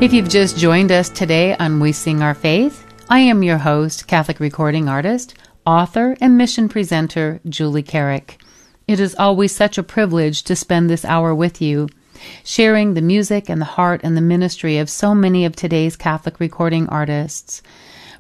If 0.08 0.14
you've 0.14 0.30
just 0.30 0.58
joined 0.58 0.92
us 0.94 1.10
today 1.10 1.58
on 1.58 1.82
We 1.82 1.92
Sing 1.92 2.24
Our 2.24 2.34
Faith, 2.34 2.88
I 3.10 3.20
am 3.20 3.44
your 3.44 3.58
host, 3.58 4.08
Catholic 4.08 4.40
recording 4.40 4.88
artist, 4.88 5.36
author, 5.66 6.16
and 6.22 6.38
mission 6.38 6.70
presenter, 6.70 7.42
Julie 7.50 7.84
Carrick. 7.84 8.42
It 8.88 9.02
is 9.02 9.18
always 9.20 9.54
such 9.54 9.78
a 9.78 9.84
privilege 9.84 10.44
to 10.44 10.56
spend 10.56 10.90
this 10.90 11.04
hour 11.04 11.36
with 11.36 11.62
you, 11.62 11.90
sharing 12.46 12.94
the 12.94 13.02
music 13.02 13.50
and 13.50 13.60
the 13.60 13.66
heart 13.66 14.00
and 14.02 14.16
the 14.16 14.22
ministry 14.22 14.78
of 14.78 14.90
so 14.90 15.14
many 15.14 15.44
of 15.44 15.58
today's 15.58 15.98
Catholic 15.98 16.40
recording 16.40 16.88
artists. 16.88 17.62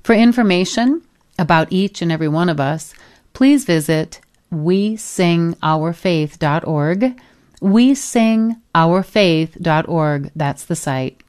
For 0.03 0.13
information 0.13 1.03
about 1.39 1.71
each 1.71 2.01
and 2.01 2.11
every 2.11 2.27
one 2.27 2.49
of 2.49 2.59
us, 2.59 2.93
please 3.31 3.63
visit 3.63 4.19
wesingourfaith.org. 4.53 7.21
Wesingourfaith.org. 7.61 10.31
That's 10.35 10.65
the 10.65 10.75
site. 10.75 11.21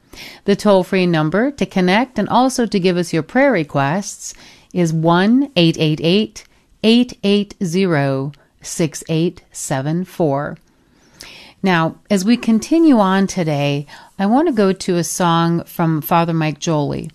The 0.45 0.55
toll 0.55 0.83
free 0.83 1.05
number 1.05 1.51
to 1.51 1.65
connect 1.65 2.17
and 2.17 2.27
also 2.29 2.65
to 2.65 2.79
give 2.79 2.97
us 2.97 3.13
your 3.13 3.23
prayer 3.23 3.51
requests 3.51 4.33
is 4.73 4.93
1 4.93 5.51
888 5.55 6.45
880 6.83 8.31
6874. 8.61 10.57
Now, 11.61 11.95
as 12.09 12.23
we 12.23 12.37
continue 12.37 12.99
on 12.99 13.27
today, 13.27 13.85
I 14.17 14.25
want 14.25 14.47
to 14.47 14.53
go 14.53 14.71
to 14.71 14.95
a 14.95 15.03
song 15.03 15.63
from 15.65 16.01
Father 16.01 16.33
Mike 16.33 16.59
Joly 16.59 17.11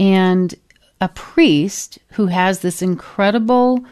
and 0.00 0.54
a 1.00 1.08
priest 1.08 1.98
who 2.12 2.26
has 2.26 2.60
this 2.60 2.82
incredible 2.82 3.84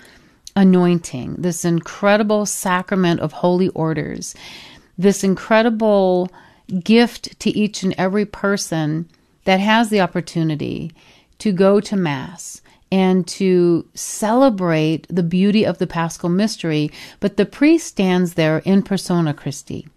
anointing, 0.56 1.36
this 1.38 1.64
incredible 1.64 2.46
sacrament 2.46 3.20
of 3.20 3.32
holy 3.32 3.68
orders, 3.70 4.34
this 4.98 5.22
incredible 5.22 6.30
gift 6.82 7.38
to 7.40 7.50
each 7.50 7.82
and 7.82 7.94
every 7.98 8.26
person 8.26 9.08
that 9.44 9.60
has 9.60 9.90
the 9.90 10.00
opportunity 10.00 10.92
to 11.38 11.52
go 11.52 11.80
to 11.80 11.96
Mass 11.96 12.62
and 12.90 13.26
to 13.26 13.86
celebrate 13.94 15.06
the 15.08 15.22
beauty 15.22 15.64
of 15.64 15.78
the 15.78 15.86
Paschal 15.86 16.28
mystery. 16.28 16.90
But 17.20 17.36
the 17.36 17.46
priest 17.46 17.88
stands 17.88 18.34
there 18.34 18.58
in 18.58 18.82
persona 18.82 19.34
Christi. 19.34 19.88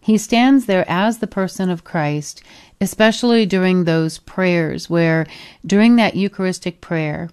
He 0.00 0.18
stands 0.18 0.66
there 0.66 0.84
as 0.88 1.18
the 1.18 1.28
person 1.28 1.70
of 1.70 1.84
Christ, 1.84 2.42
especially 2.80 3.46
during 3.46 3.84
those 3.84 4.18
prayers 4.18 4.90
where, 4.90 5.26
during 5.64 5.94
that 5.96 6.16
Eucharistic 6.16 6.80
prayer, 6.80 7.30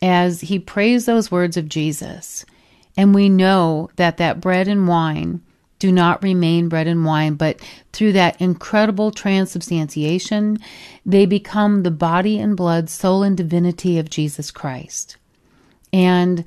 as 0.00 0.40
he 0.42 0.58
prays 0.58 1.04
those 1.04 1.30
words 1.30 1.58
of 1.58 1.68
Jesus, 1.68 2.46
and 2.96 3.14
we 3.14 3.28
know 3.28 3.90
that 3.96 4.16
that 4.16 4.40
bread 4.40 4.66
and 4.66 4.88
wine 4.88 5.42
do 5.78 5.92
not 5.92 6.22
remain 6.22 6.68
bread 6.68 6.86
and 6.86 7.04
wine, 7.04 7.34
but 7.34 7.60
through 7.92 8.12
that 8.12 8.40
incredible 8.40 9.10
transubstantiation, 9.10 10.58
they 11.06 11.26
become 11.26 11.82
the 11.82 11.90
body 11.90 12.38
and 12.38 12.56
blood, 12.56 12.90
soul 12.90 13.22
and 13.22 13.36
divinity 13.36 13.98
of 13.98 14.10
Jesus 14.10 14.50
Christ. 14.50 15.16
And 15.92 16.44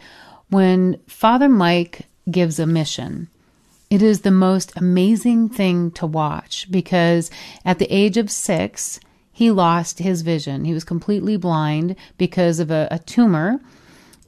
when 0.49 0.99
Father 1.07 1.49
Mike 1.49 2.07
gives 2.29 2.59
a 2.59 2.67
mission, 2.67 3.29
it 3.89 4.01
is 4.01 4.21
the 4.21 4.31
most 4.31 4.71
amazing 4.75 5.49
thing 5.49 5.91
to 5.91 6.05
watch 6.05 6.67
because 6.71 7.29
at 7.65 7.79
the 7.79 7.93
age 7.93 8.17
of 8.17 8.31
six, 8.31 8.99
he 9.31 9.51
lost 9.51 9.99
his 9.99 10.21
vision. 10.21 10.65
He 10.65 10.73
was 10.73 10.83
completely 10.83 11.35
blind 11.37 11.95
because 12.17 12.59
of 12.59 12.69
a, 12.69 12.87
a 12.91 12.99
tumor. 12.99 13.59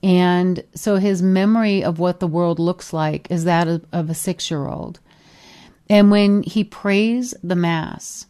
And 0.04 0.66
so 0.76 0.98
his 0.98 1.22
memory 1.22 1.82
of 1.82 1.98
what 1.98 2.20
the 2.20 2.28
world 2.28 2.60
looks 2.60 2.92
like 2.92 3.32
is 3.32 3.46
that 3.46 3.70
of, 3.70 3.86
of 3.94 4.10
a 4.10 4.13
six 4.13 4.52
year 4.52 4.68
old. 4.68 5.00
And 5.89 6.12
when 6.12 6.44
he 6.44 6.66
prays 6.66 7.34
the 7.42 7.56
Mass, 7.56 8.26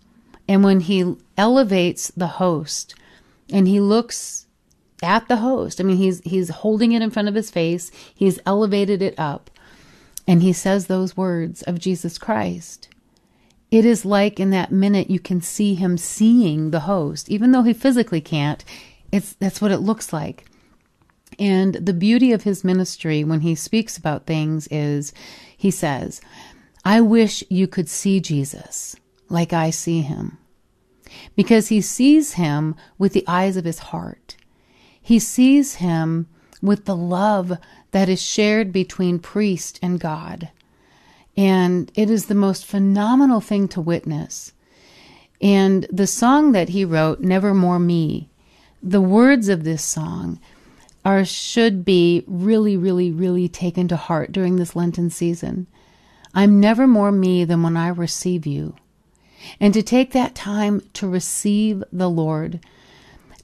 and 0.47 0.63
when 0.63 0.81
he 0.81 1.15
elevates 1.35 2.11
the 2.15 2.27
host, 2.27 2.93
and 3.51 3.67
he 3.67 3.79
looks 3.79 4.45
at 5.01 5.27
the 5.27 5.37
host, 5.37 5.81
I 5.81 5.83
mean, 5.83 5.97
he's, 5.97 6.21
he's 6.21 6.49
holding 6.49 6.91
it 6.91 7.01
in 7.01 7.09
front 7.09 7.27
of 7.27 7.35
his 7.35 7.49
face, 7.49 7.91
he's 8.13 8.39
elevated 8.45 9.01
it 9.01 9.17
up, 9.17 9.49
and 10.27 10.41
he 10.41 10.53
says 10.53 10.87
those 10.87 11.17
words 11.17 11.63
of 11.63 11.79
Jesus 11.79 12.17
Christ. 12.17 12.89
It 13.71 13.85
is 13.85 14.05
like 14.05 14.39
in 14.39 14.51
that 14.51 14.71
minute 14.71 15.09
you 15.09 15.19
can 15.19 15.41
see 15.41 15.73
him 15.73 15.97
seeing 15.97 16.69
the 16.69 16.81
host, 16.81 17.29
even 17.29 17.51
though 17.51 17.63
he 17.63 17.73
physically 17.73 18.21
can't. 18.21 18.63
It's 19.11 19.33
that's 19.33 19.61
what 19.61 19.71
it 19.71 19.79
looks 19.79 20.13
like. 20.13 20.45
And 21.39 21.75
the 21.75 21.93
beauty 21.93 22.31
of 22.31 22.43
his 22.43 22.63
ministry 22.63 23.23
when 23.23 23.41
he 23.41 23.55
speaks 23.55 23.97
about 23.97 24.25
things 24.25 24.67
is 24.67 25.13
he 25.55 25.71
says, 25.71 26.21
I 26.85 27.01
wish 27.01 27.43
you 27.49 27.67
could 27.67 27.89
see 27.89 28.19
Jesus 28.19 28.95
like 29.29 29.53
I 29.53 29.69
see 29.69 30.01
him. 30.01 30.37
Because 31.35 31.69
he 31.69 31.81
sees 31.81 32.33
him 32.33 32.75
with 32.97 33.13
the 33.13 33.23
eyes 33.27 33.57
of 33.57 33.65
his 33.65 33.79
heart. 33.79 34.35
He 35.01 35.19
sees 35.19 35.75
him 35.75 36.27
with 36.61 36.85
the 36.85 36.95
love 36.95 37.57
that 37.91 38.09
is 38.09 38.21
shared 38.21 38.71
between 38.71 39.19
priest 39.19 39.79
and 39.81 39.99
God. 39.99 40.49
And 41.35 41.91
it 41.95 42.09
is 42.09 42.25
the 42.25 42.35
most 42.35 42.65
phenomenal 42.65 43.41
thing 43.41 43.67
to 43.69 43.81
witness. 43.81 44.53
And 45.41 45.85
the 45.91 46.07
song 46.07 46.53
that 46.53 46.69
he 46.69 46.85
wrote, 46.85 47.19
Nevermore 47.19 47.79
Me, 47.79 48.29
the 48.81 49.01
words 49.01 49.49
of 49.49 49.63
this 49.63 49.83
song 49.83 50.39
are 51.05 51.25
should 51.25 51.83
be 51.83 52.23
really, 52.27 52.77
really, 52.77 53.11
really 53.11 53.49
taken 53.49 53.87
to 53.89 53.95
heart 53.95 54.31
during 54.31 54.55
this 54.55 54.75
Lenten 54.75 55.09
season. 55.09 55.67
I'm 56.33 56.59
never 56.59 56.87
more 56.87 57.11
me 57.11 57.43
than 57.43 57.61
when 57.61 57.77
I 57.77 57.89
receive 57.89 58.45
you. 58.45 58.75
And 59.59 59.73
to 59.73 59.83
take 59.83 60.13
that 60.13 60.35
time 60.35 60.81
to 60.93 61.07
receive 61.07 61.83
the 61.91 62.09
Lord, 62.09 62.59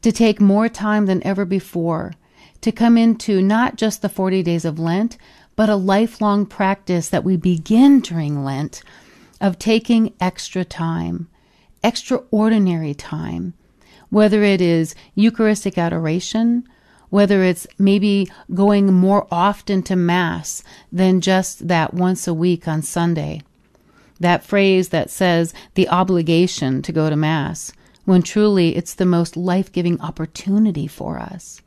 to 0.01 0.11
take 0.11 0.39
more 0.39 0.69
time 0.69 1.05
than 1.05 1.25
ever 1.25 1.45
before, 1.45 2.13
to 2.61 2.71
come 2.71 2.97
into 2.97 3.41
not 3.41 3.75
just 3.75 4.01
the 4.01 4.09
40 4.09 4.43
days 4.43 4.65
of 4.65 4.79
Lent, 4.79 5.17
but 5.55 5.69
a 5.69 5.75
lifelong 5.75 6.45
practice 6.45 7.09
that 7.09 7.23
we 7.25 7.35
begin 7.35 7.99
during 7.99 8.43
Lent 8.43 8.81
of 9.41 9.59
taking 9.59 10.13
extra 10.19 10.63
time, 10.63 11.27
extraordinary 11.83 12.93
time, 12.93 13.53
whether 14.09 14.43
it 14.43 14.61
is 14.61 14.95
Eucharistic 15.15 15.77
adoration, 15.77 16.67
whether 17.09 17.43
it's 17.43 17.67
maybe 17.77 18.27
going 18.53 18.93
more 18.93 19.27
often 19.31 19.83
to 19.83 19.95
Mass 19.95 20.63
than 20.91 21.21
just 21.21 21.67
that 21.67 21.93
once 21.93 22.27
a 22.27 22.33
week 22.33 22.67
on 22.67 22.81
Sunday. 22.81 23.41
That 24.19 24.43
phrase 24.43 24.89
that 24.89 25.09
says 25.09 25.53
the 25.75 25.89
obligation 25.89 26.81
to 26.81 26.91
go 26.91 27.09
to 27.09 27.15
Mass, 27.15 27.71
when 28.05 28.21
truly 28.21 28.75
it's 28.75 28.93
the 28.93 29.05
most 29.05 29.37
life 29.37 29.71
giving 29.71 29.99
opportunity 30.01 30.87
for 30.87 31.17
us. 31.17 31.61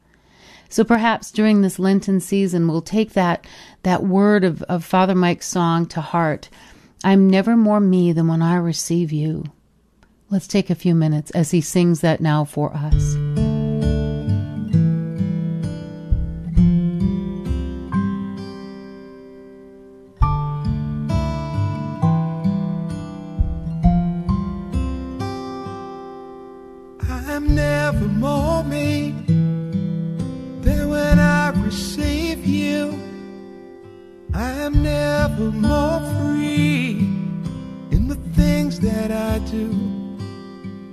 So 0.68 0.85
perhaps 0.85 1.31
during 1.31 1.61
this 1.61 1.78
Lenten 1.78 2.20
season, 2.20 2.66
we'll 2.66 2.83
take 2.83 3.12
that, 3.12 3.46
that 3.83 4.05
word 4.05 4.42
of, 4.42 4.62
of 4.62 4.85
Father 4.85 5.14
Mike's 5.14 5.46
song 5.46 5.87
to 5.87 6.00
heart. 6.00 6.48
I'm 7.05 7.28
never 7.28 7.57
more 7.57 7.81
me 7.81 8.12
than 8.12 8.26
when 8.26 8.42
I 8.42 8.57
receive 8.57 9.12
you. 9.12 9.44
Let's 10.31 10.46
take 10.46 10.70
a 10.70 10.74
few 10.74 10.94
minutes 10.94 11.31
as 11.33 11.50
he 11.50 11.61
sings 11.61 12.00
that 12.00 12.22
now 12.22 12.46
for 12.46 12.72
us. 12.74 13.41
Never 27.82 28.06
more 28.26 28.62
me 28.62 29.12
than 30.64 30.82
when 30.88 31.18
I 31.18 31.48
receive 31.66 32.40
you. 32.46 32.80
I 34.32 34.50
am 34.66 34.74
never 34.82 35.46
more 35.68 35.98
free 36.14 36.90
in 37.94 38.02
the 38.12 38.20
things 38.38 38.78
that 38.88 39.10
I 39.10 39.34
do. 39.56 39.66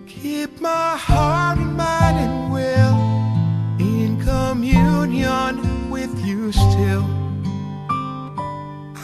Keep 0.08 0.52
my 0.62 0.90
heart 1.08 1.60
and 1.60 1.76
mind 1.78 2.18
and 2.26 2.38
will 2.56 2.98
in 3.94 4.12
communion 4.32 5.54
with 5.96 6.14
you 6.30 6.52
still. 6.52 7.06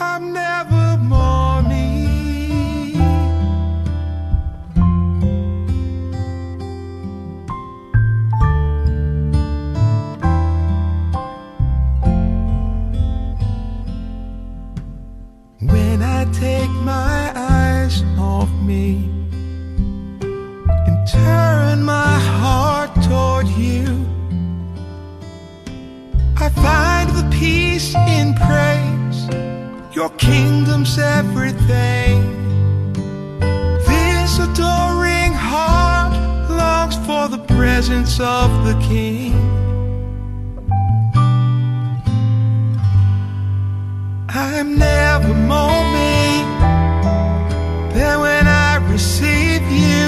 I'm 0.09 0.23
never 0.43 0.85
more 1.13 1.61
me. 1.71 1.74
Take 16.33 16.69
my 16.69 17.31
eyes 17.35 18.03
off 18.19 18.49
me 18.61 19.09
and 20.21 21.07
turn 21.07 21.83
my 21.83 22.19
heart 22.19 22.91
toward 23.03 23.47
you, 23.47 24.05
I 26.37 26.49
find 26.49 27.09
the 27.11 27.27
peace 27.37 27.95
in 27.95 28.33
praise. 28.35 29.29
Your 29.95 30.09
kingdom's 30.17 30.97
everything. 30.97 32.19
This 33.87 34.39
adoring 34.39 35.33
heart 35.33 36.13
longs 36.49 36.97
for 37.07 37.27
the 37.29 37.43
presence 37.55 38.19
of 38.19 38.49
the 38.65 38.73
King. 38.89 39.33
I'm 44.27 44.77
never 44.77 45.33
more 45.33 45.94
receive 48.95 49.61
you. 49.83 50.05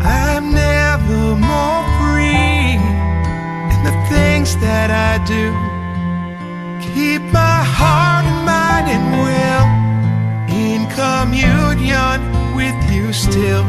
I'm 0.00 0.52
never 0.54 1.22
more 1.50 1.82
free 1.98 2.78
in 3.72 3.80
the 3.88 3.96
things 4.12 4.56
that 4.58 4.88
I 5.10 5.12
do. 5.34 5.46
Keep 6.86 7.22
my 7.32 7.58
heart 7.78 8.24
and 8.30 8.40
mind 8.52 8.86
and 8.94 9.06
will 9.24 9.68
in 10.66 10.80
communion 11.00 12.18
with 12.54 12.78
you 12.94 13.12
still. 13.12 13.66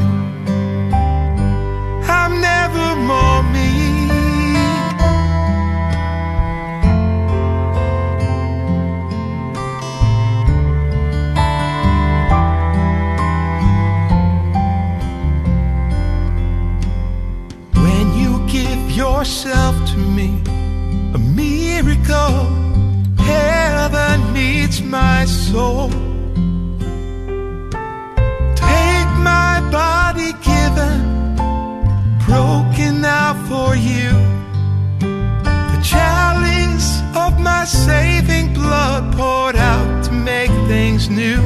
Yourself 19.23 19.73
to 19.89 19.95
me, 19.95 20.27
a 21.13 21.17
miracle, 21.17 22.43
heaven 23.17 24.33
meets 24.33 24.81
my 24.81 25.23
soul. 25.23 25.87
Take 28.53 29.11
my 29.31 29.53
body 29.71 30.33
given, 30.51 30.99
broken 32.25 33.05
out 33.05 33.37
for 33.47 33.77
you. 33.77 34.11
The 34.99 35.81
chalice 35.81 36.99
of 37.15 37.39
my 37.39 37.63
saving 37.63 38.53
blood 38.53 39.15
poured 39.15 39.55
out 39.55 40.03
to 40.03 40.11
make 40.11 40.51
things 40.67 41.09
new. 41.09 41.39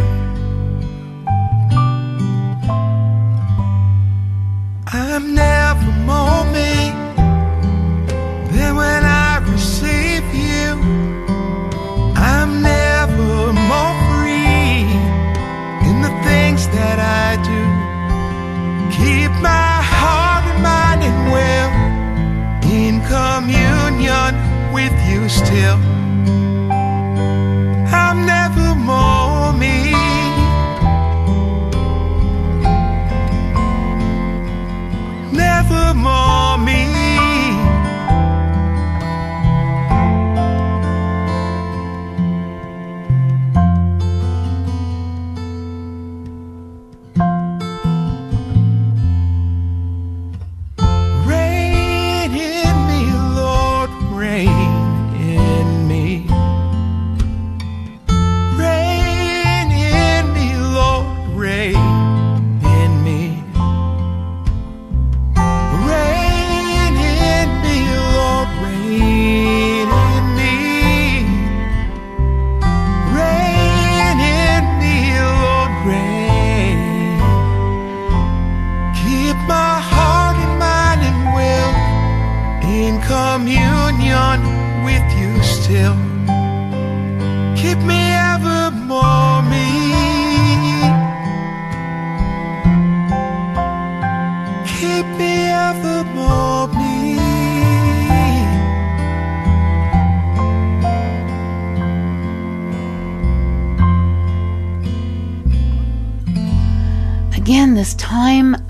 You 25.57 25.86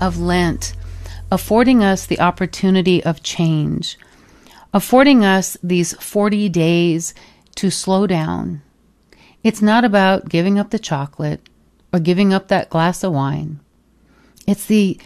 of 0.08 0.18
Lent 0.18 0.72
affording 1.30 1.84
us 1.84 2.06
the 2.06 2.18
opportunity 2.18 3.04
of 3.04 3.22
change, 3.22 3.98
affording 4.72 5.22
us 5.22 5.58
these 5.62 5.92
40 6.02 6.48
days 6.48 7.12
to 7.56 7.70
slow 7.70 8.06
down. 8.06 8.62
It's 9.44 9.60
not 9.60 9.84
about 9.84 10.30
giving 10.30 10.58
up 10.58 10.70
the 10.70 10.78
chocolate 10.78 11.46
or 11.92 12.00
giving 12.00 12.32
up 12.32 12.48
that 12.48 12.70
glass 12.70 13.04
of 13.04 13.12
wine. 13.12 13.60
It's 14.46 14.64
the 14.64 14.98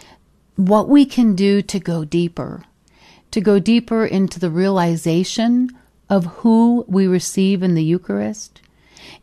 what 0.55 0.87
we 0.87 1.05
can 1.05 1.35
do 1.35 1.61
to 1.61 1.79
go 1.81 2.05
deeper, 2.05 2.63
to 3.31 3.41
go 3.41 3.59
deeper 3.59 4.05
into 4.05 4.39
the 4.39 4.49
realization 4.49 5.69
of 6.09 6.37
who 6.37 6.85
we 6.87 7.07
receive 7.07 7.61
in 7.61 7.73
the 7.73 7.83
Eucharist. 7.83 8.61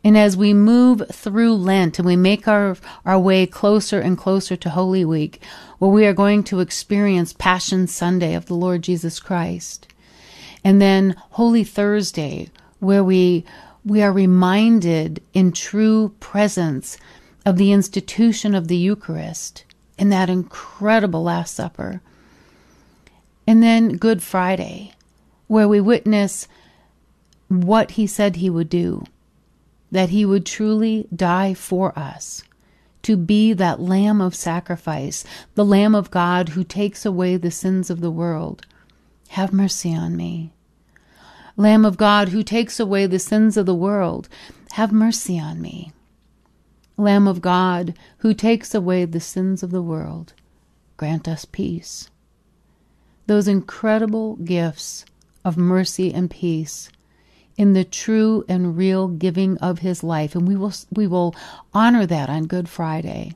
And 0.03 0.17
as 0.17 0.35
we 0.35 0.53
move 0.53 1.03
through 1.11 1.55
Lent 1.55 1.99
and 1.99 2.05
we 2.05 2.15
make 2.15 2.47
our, 2.47 2.75
our 3.05 3.19
way 3.19 3.45
closer 3.45 3.99
and 3.99 4.17
closer 4.17 4.55
to 4.55 4.69
Holy 4.69 5.05
Week, 5.05 5.41
where 5.79 5.91
we 5.91 6.05
are 6.05 6.13
going 6.13 6.43
to 6.45 6.59
experience 6.59 7.33
Passion 7.33 7.87
Sunday 7.87 8.33
of 8.33 8.45
the 8.45 8.55
Lord 8.55 8.81
Jesus 8.81 9.19
Christ, 9.19 9.87
and 10.63 10.81
then 10.81 11.15
Holy 11.31 11.63
Thursday, 11.63 12.49
where 12.79 13.03
we 13.03 13.45
we 13.83 14.01
are 14.01 14.11
reminded 14.11 15.23
in 15.33 15.51
true 15.51 16.13
presence 16.19 16.97
of 17.45 17.57
the 17.57 17.71
institution 17.71 18.53
of 18.53 18.67
the 18.67 18.77
Eucharist 18.77 19.63
in 19.97 20.09
that 20.09 20.29
incredible 20.29 21.23
Last 21.23 21.55
Supper. 21.55 22.01
And 23.47 23.63
then 23.63 23.97
Good 23.97 24.21
Friday, 24.21 24.93
where 25.47 25.67
we 25.67 25.81
witness 25.81 26.47
what 27.47 27.91
he 27.91 28.07
said 28.07 28.35
he 28.35 28.49
would 28.49 28.69
do, 28.69 29.03
that 29.91 30.09
he 30.09 30.25
would 30.25 30.45
truly 30.45 31.07
die 31.13 31.53
for 31.53 31.97
us, 31.97 32.43
to 33.03 33.17
be 33.17 33.53
that 33.53 33.81
Lamb 33.81 34.21
of 34.21 34.33
sacrifice, 34.33 35.23
the 35.55 35.65
Lamb 35.65 35.93
of 35.93 36.09
God 36.11 36.49
who 36.49 36.63
takes 36.63 37.05
away 37.05 37.37
the 37.37 37.51
sins 37.51 37.89
of 37.89 37.99
the 37.99 38.11
world. 38.11 38.65
Have 39.29 39.53
mercy 39.53 39.93
on 39.93 40.15
me. 40.15 40.53
Lamb 41.57 41.85
of 41.85 41.97
God 41.97 42.29
who 42.29 42.43
takes 42.43 42.79
away 42.79 43.05
the 43.05 43.19
sins 43.19 43.57
of 43.57 43.65
the 43.65 43.75
world, 43.75 44.29
have 44.73 44.91
mercy 44.91 45.37
on 45.37 45.61
me. 45.61 45.91
Lamb 46.97 47.27
of 47.27 47.41
God 47.41 47.93
who 48.19 48.33
takes 48.33 48.73
away 48.73 49.05
the 49.05 49.19
sins 49.19 49.63
of 49.63 49.71
the 49.71 49.81
world, 49.81 50.33
grant 50.97 51.27
us 51.27 51.45
peace. 51.45 52.09
Those 53.27 53.47
incredible 53.47 54.37
gifts 54.37 55.05
of 55.43 55.57
mercy 55.57 56.13
and 56.13 56.29
peace 56.29 56.89
in 57.57 57.73
the 57.73 57.83
true 57.83 58.43
and 58.47 58.77
real 58.77 59.07
giving 59.07 59.57
of 59.57 59.79
his 59.79 60.03
life 60.03 60.35
and 60.35 60.47
we 60.47 60.55
will 60.55 60.73
we 60.91 61.07
will 61.07 61.35
honor 61.73 62.05
that 62.05 62.29
on 62.29 62.47
Good 62.47 62.69
Friday. 62.69 63.33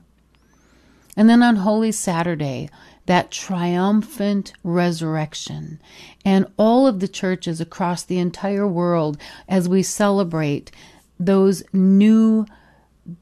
And 1.16 1.30
then 1.30 1.42
on 1.42 1.56
Holy 1.56 1.92
Saturday, 1.92 2.68
that 3.06 3.30
triumphant 3.30 4.52
resurrection. 4.62 5.80
And 6.24 6.46
all 6.58 6.86
of 6.86 7.00
the 7.00 7.08
churches 7.08 7.60
across 7.60 8.02
the 8.02 8.18
entire 8.18 8.66
world, 8.66 9.16
as 9.48 9.68
we 9.68 9.82
celebrate 9.82 10.70
those 11.18 11.62
new 11.72 12.46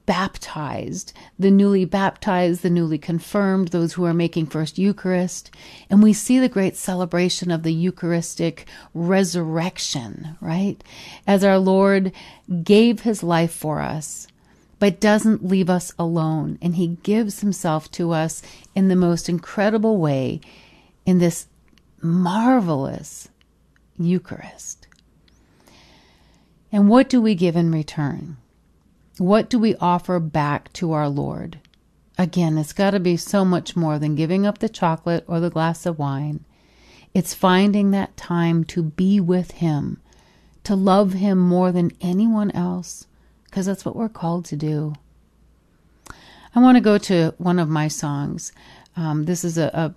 baptized, 0.07 1.13
the 1.39 1.51
newly 1.51 1.85
baptized, 1.85 2.63
the 2.63 2.71
newly 2.71 2.99
confirmed, 2.99 3.69
those 3.69 3.95
who 3.95 4.05
are 4.05 4.15
making 4.15 4.47
first 4.47 4.79
Eucharist. 4.79 5.51
And 5.91 6.03
we 6.03 6.13
see 6.13 6.39
the 6.39 6.49
great 6.49 6.77
celebration 6.77 7.51
of 7.51 7.63
the 7.63 7.73
Eucharistic 7.73 8.67
resurrection, 8.95 10.37
right? 10.41 10.83
As 11.27 11.45
our 11.45 11.59
Lord 11.59 12.13
gave 12.63 13.01
his 13.01 13.23
life 13.23 13.53
for 13.53 13.81
us, 13.81 14.27
but 14.79 15.01
doesn't 15.01 15.45
leave 15.45 15.71
us 15.71 15.93
alone. 15.99 16.59
And 16.61 16.77
he 16.77 16.99
gives 17.03 17.41
himself 17.41 17.91
to 17.93 18.13
us 18.13 18.43
in 18.75 18.89
the 18.89 18.97
most 18.97 19.29
incredible 19.29 19.99
way 19.99 20.41
in 21.07 21.19
this 21.19 21.47
marvelous 22.03 23.29
Eucharist. 23.99 24.87
And 26.73 26.89
what 26.89 27.09
do 27.09 27.21
we 27.23 27.35
give 27.35 27.55
in 27.55 27.71
return? 27.71 28.37
What 29.19 29.49
do 29.49 29.59
we 29.61 29.77
offer 29.77 30.19
back 30.19 30.73
to 30.75 30.93
our 30.93 31.09
Lord? 31.09 31.59
Again, 32.19 32.59
it's 32.59 32.73
got 32.73 32.91
to 32.93 33.01
be 33.01 33.17
so 33.17 33.45
much 33.45 33.77
more 33.77 33.99
than 33.99 34.17
giving 34.17 34.45
up 34.45 34.59
the 34.59 34.69
chocolate 34.69 35.25
or 35.29 35.39
the 35.39 35.51
glass 35.51 35.87
of 35.87 35.99
wine. 35.99 36.45
It's 37.13 37.33
finding 37.33 37.93
that 37.93 38.17
time 38.17 38.65
to 38.65 38.83
be 38.83 39.21
with 39.21 39.53
Him, 39.53 40.01
to 40.65 40.75
love 40.75 41.13
Him 41.13 41.39
more 41.39 41.71
than 41.71 41.93
anyone 42.01 42.51
else, 42.51 43.07
because 43.45 43.67
that's 43.67 43.85
what 43.85 43.95
we're 43.95 44.09
called 44.09 44.45
to 44.47 44.57
do. 44.57 44.95
I 46.55 46.61
want 46.61 46.77
to 46.77 46.81
go 46.81 46.99
to 46.99 47.35
one 47.39 47.61
of 47.61 47.69
my 47.69 47.87
songs. 47.87 48.53
Um, 48.97 49.25
this 49.25 49.45
is 49.45 49.59
a, 49.59 49.71
a 49.75 49.95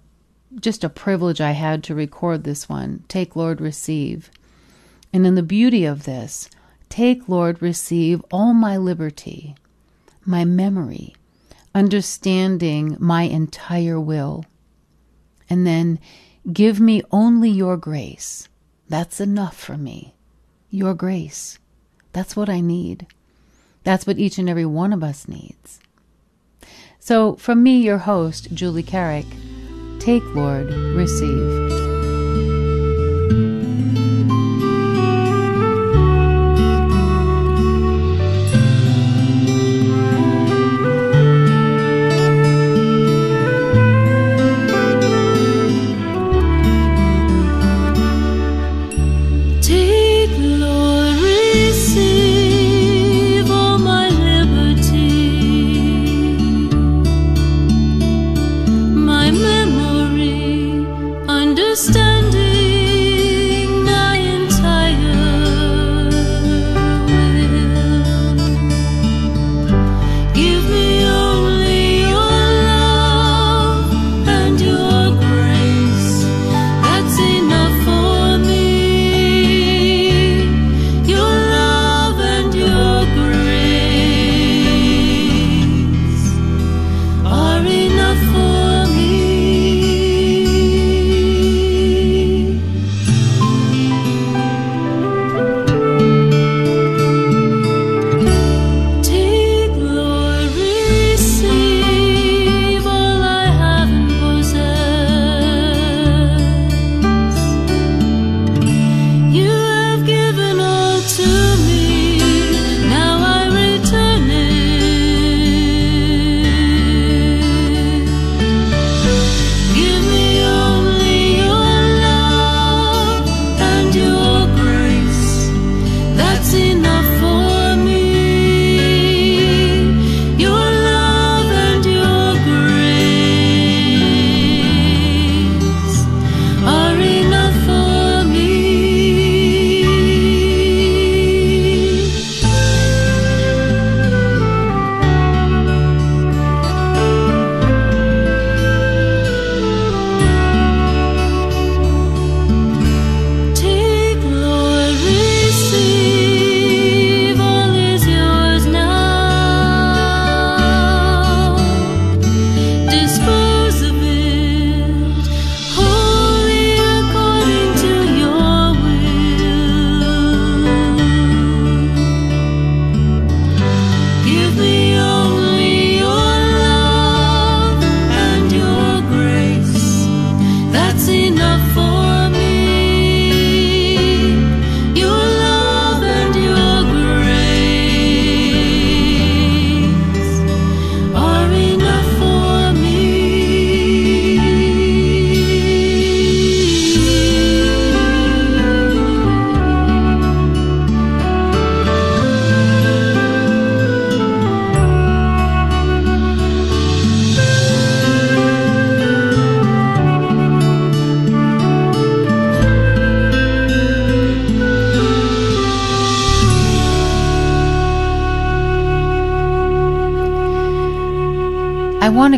just 0.60 0.84
a 0.84 0.90
privilege 0.90 1.42
I 1.42 1.52
had 1.52 1.84
to 1.86 1.96
record 1.96 2.44
this 2.44 2.70
one. 2.70 3.04
Take, 3.08 3.36
Lord, 3.36 3.62
receive. 3.62 4.32
And 5.12 5.26
in 5.26 5.36
the 5.36 5.44
beauty 5.44 5.86
of 5.86 6.04
this, 6.04 6.50
take, 6.90 7.28
Lord, 7.28 7.62
receive 7.62 8.22
all 8.32 8.54
my 8.54 8.78
liberty, 8.78 9.56
my 10.26 10.46
memory, 10.46 11.16
understanding 11.74 12.98
my 13.00 13.24
entire 13.24 14.00
will. 14.00 14.46
And 15.50 15.66
then 15.66 16.00
give 16.52 16.80
me 16.80 17.02
only 17.12 17.50
your 17.50 17.78
grace. 17.78 18.50
That's 18.90 19.20
enough 19.20 19.58
for 19.58 19.78
me. 19.78 20.16
Your 20.70 20.94
grace. 20.94 21.60
That's 22.14 22.36
what 22.36 22.50
I 22.50 22.62
need. 22.62 23.08
That's 23.84 24.06
what 24.06 24.18
each 24.18 24.38
and 24.38 24.50
every 24.50 24.66
one 24.66 24.92
of 24.92 25.04
us 25.04 25.28
needs. 25.28 25.80
So, 27.00 27.36
from 27.36 27.64
me, 27.64 27.78
your 27.78 28.00
host, 28.00 28.54
Julie 28.54 28.84
Carrick, 28.84 29.26
take, 30.00 30.24
Lord, 30.36 30.68
receive. 30.68 31.87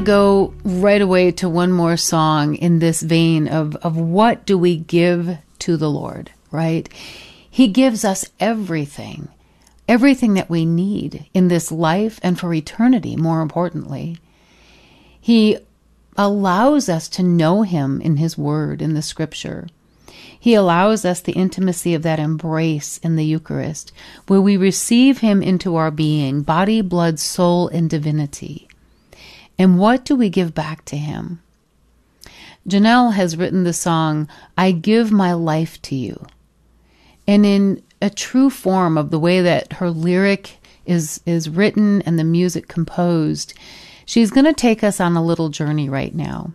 Go 0.10 0.56
right 0.64 1.04
away 1.04 1.32
to 1.32 1.48
one 1.48 1.72
more 1.72 1.96
song 1.96 2.56
in 2.56 2.80
this 2.80 3.04
vein 3.04 3.48
of, 3.48 3.76
of 3.76 3.96
what 3.96 4.44
do 4.44 4.58
we 4.58 4.76
give 4.76 5.38
to 5.60 5.78
the 5.78 5.88
Lord, 5.92 6.32
right? 6.50 6.90
He 7.48 7.68
gives 7.68 8.04
us 8.04 8.26
everything, 8.40 9.28
everything 9.88 10.34
that 10.34 10.50
we 10.50 10.66
need 10.66 11.28
in 11.36 11.48
this 11.48 11.72
life 11.72 12.20
and 12.24 12.40
for 12.40 12.52
eternity, 12.52 13.16
more 13.16 13.42
importantly. 13.42 14.18
He 15.22 15.60
allows 16.18 16.90
us 16.90 17.08
to 17.10 17.22
know 17.22 17.62
Him 17.62 18.02
in 18.02 18.18
His 18.18 18.36
Word, 18.36 18.82
in 18.82 18.96
the 18.96 19.04
Scripture. 19.04 19.68
He 20.40 20.56
allows 20.56 21.06
us 21.06 21.20
the 21.20 21.34
intimacy 21.34 21.94
of 21.94 22.02
that 22.02 22.18
embrace 22.18 22.98
in 23.04 23.16
the 23.16 23.26
Eucharist, 23.26 23.92
where 24.26 24.42
we 24.42 24.58
receive 24.58 25.20
Him 25.20 25.44
into 25.44 25.76
our 25.76 25.92
being, 25.92 26.42
body, 26.42 26.82
blood, 26.82 27.20
soul, 27.20 27.68
and 27.68 27.88
divinity. 27.88 28.69
And 29.60 29.78
what 29.78 30.06
do 30.06 30.16
we 30.16 30.30
give 30.30 30.56
back 30.56 30.86
to 30.86 30.98
Him? 30.98 31.42
Janelle 32.68 33.14
has 33.14 33.38
written 33.38 33.66
the 33.66 33.74
song, 33.74 34.30
I 34.58 34.72
Give 34.72 35.12
My 35.12 35.34
Life 35.34 35.82
to 35.84 35.96
You. 35.96 36.26
And 37.28 37.46
in 37.46 37.84
a 38.02 38.10
true 38.10 38.50
form 38.50 38.98
of 38.98 39.12
the 39.12 39.20
way 39.20 39.42
that 39.42 39.74
her 39.74 39.92
lyric 39.92 40.58
is, 40.86 41.22
is 41.26 41.50
written 41.50 42.02
and 42.04 42.18
the 42.18 42.24
music 42.24 42.68
composed, 42.70 43.54
she's 44.06 44.32
going 44.32 44.46
to 44.46 44.54
take 44.54 44.84
us 44.84 45.00
on 45.00 45.16
a 45.18 45.24
little 45.24 45.50
journey 45.50 45.90
right 45.90 46.16
now 46.16 46.54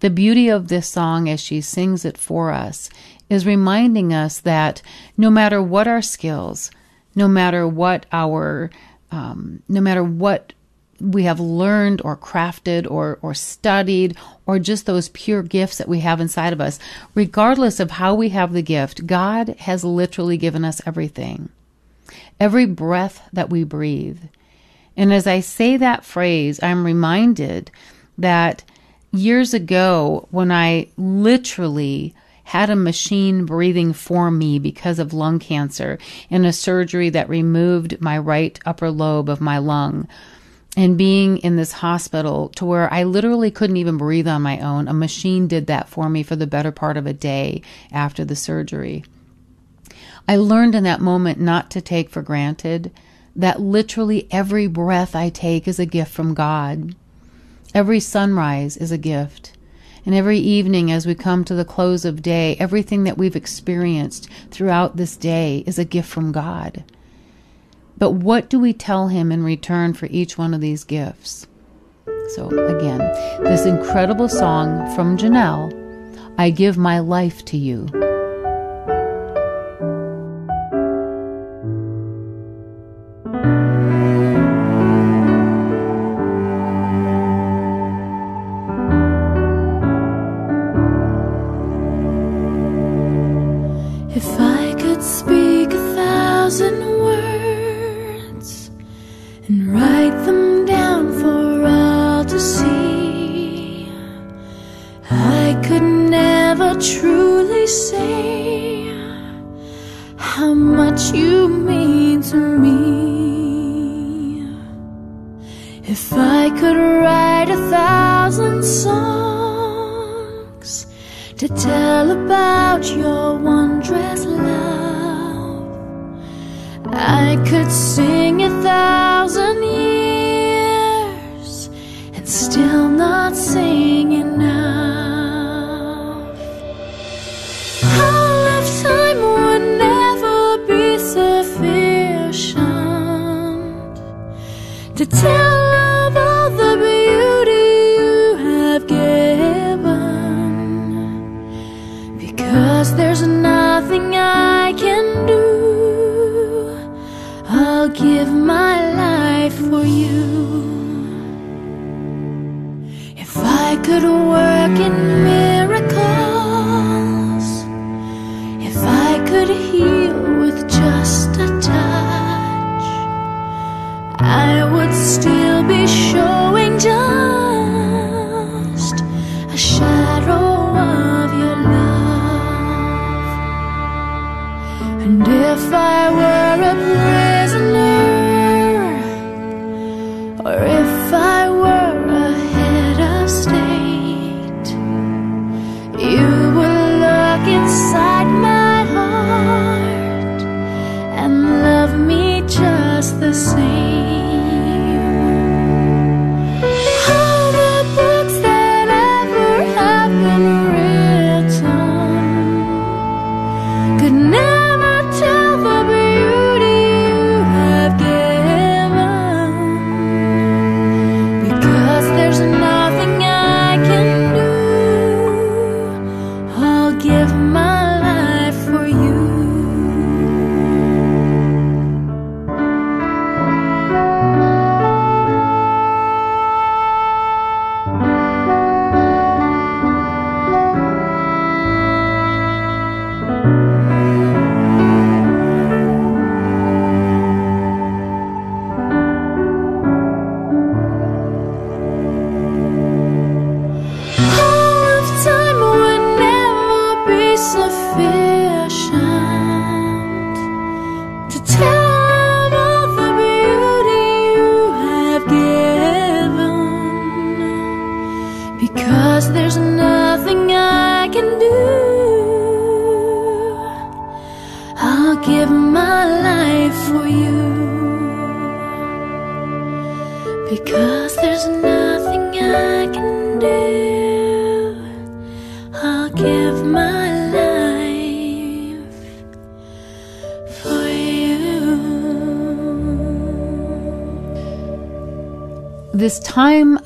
The 0.00 0.10
beauty 0.10 0.48
of 0.48 0.68
this 0.68 0.88
song 0.88 1.28
as 1.28 1.40
she 1.40 1.60
sings 1.60 2.04
it 2.04 2.18
for 2.18 2.50
us 2.50 2.90
is 3.30 3.46
reminding 3.46 4.12
us 4.12 4.40
that 4.40 4.82
no 5.16 5.30
matter 5.30 5.62
what 5.62 5.86
our 5.86 6.02
skills, 6.02 6.70
no 7.14 7.28
matter 7.28 7.68
what 7.68 8.06
our, 8.12 8.70
um, 9.12 9.62
no 9.68 9.80
matter 9.80 10.02
what 10.02 10.54
we 11.02 11.24
have 11.24 11.40
learned 11.40 12.00
or 12.04 12.16
crafted 12.16 12.88
or, 12.90 13.18
or 13.22 13.34
studied 13.34 14.16
or 14.46 14.58
just 14.58 14.86
those 14.86 15.08
pure 15.10 15.42
gifts 15.42 15.78
that 15.78 15.88
we 15.88 16.00
have 16.00 16.20
inside 16.20 16.52
of 16.52 16.60
us, 16.60 16.78
regardless 17.14 17.80
of 17.80 17.92
how 17.92 18.14
we 18.14 18.28
have 18.28 18.52
the 18.52 18.62
gift, 18.62 19.06
God 19.06 19.48
has 19.60 19.84
literally 19.84 20.36
given 20.36 20.64
us 20.64 20.80
everything. 20.86 21.48
Every 22.38 22.66
breath 22.66 23.28
that 23.32 23.50
we 23.50 23.64
breathe. 23.64 24.20
And 24.96 25.12
as 25.12 25.26
I 25.26 25.40
say 25.40 25.76
that 25.76 26.04
phrase, 26.04 26.62
I'm 26.62 26.84
reminded 26.84 27.70
that 28.18 28.62
years 29.10 29.54
ago, 29.54 30.28
when 30.30 30.52
I 30.52 30.88
literally 30.96 32.14
had 32.44 32.70
a 32.70 32.76
machine 32.76 33.44
breathing 33.44 33.92
for 33.92 34.30
me 34.30 34.58
because 34.58 34.98
of 34.98 35.14
lung 35.14 35.38
cancer 35.38 35.98
and 36.30 36.44
a 36.44 36.52
surgery 36.52 37.08
that 37.10 37.28
removed 37.28 38.00
my 38.00 38.18
right 38.18 38.58
upper 38.66 38.90
lobe 38.90 39.28
of 39.28 39.40
my 39.40 39.58
lung, 39.58 40.06
and 40.76 40.96
being 40.96 41.38
in 41.38 41.56
this 41.56 41.72
hospital 41.72 42.48
to 42.50 42.64
where 42.64 42.92
I 42.92 43.02
literally 43.02 43.50
couldn't 43.50 43.76
even 43.76 43.98
breathe 43.98 44.28
on 44.28 44.42
my 44.42 44.58
own. 44.58 44.88
A 44.88 44.94
machine 44.94 45.46
did 45.46 45.66
that 45.66 45.88
for 45.88 46.08
me 46.08 46.22
for 46.22 46.36
the 46.36 46.46
better 46.46 46.72
part 46.72 46.96
of 46.96 47.06
a 47.06 47.12
day 47.12 47.62
after 47.90 48.24
the 48.24 48.36
surgery. 48.36 49.04
I 50.26 50.36
learned 50.36 50.74
in 50.74 50.84
that 50.84 51.00
moment 51.00 51.40
not 51.40 51.70
to 51.72 51.80
take 51.80 52.08
for 52.08 52.22
granted 52.22 52.90
that 53.36 53.60
literally 53.60 54.28
every 54.30 54.66
breath 54.66 55.14
I 55.14 55.28
take 55.28 55.66
is 55.66 55.78
a 55.78 55.86
gift 55.86 56.12
from 56.12 56.34
God. 56.34 56.94
Every 57.74 58.00
sunrise 58.00 58.76
is 58.76 58.92
a 58.92 58.98
gift. 58.98 59.52
And 60.04 60.14
every 60.14 60.38
evening, 60.38 60.90
as 60.90 61.06
we 61.06 61.14
come 61.14 61.44
to 61.44 61.54
the 61.54 61.64
close 61.64 62.04
of 62.04 62.22
day, 62.22 62.56
everything 62.58 63.04
that 63.04 63.16
we've 63.16 63.36
experienced 63.36 64.28
throughout 64.50 64.96
this 64.96 65.16
day 65.16 65.62
is 65.66 65.78
a 65.78 65.84
gift 65.84 66.08
from 66.08 66.32
God. 66.32 66.82
But 68.02 68.14
what 68.14 68.50
do 68.50 68.58
we 68.58 68.72
tell 68.72 69.06
him 69.06 69.30
in 69.30 69.44
return 69.44 69.92
for 69.94 70.06
each 70.06 70.36
one 70.36 70.54
of 70.54 70.60
these 70.60 70.82
gifts? 70.82 71.46
So, 72.30 72.48
again, 72.48 72.98
this 73.44 73.64
incredible 73.64 74.28
song 74.28 74.92
from 74.96 75.16
Janelle 75.16 75.72
I 76.36 76.50
Give 76.50 76.76
My 76.76 76.98
Life 76.98 77.44
to 77.44 77.56
You. 77.56 77.86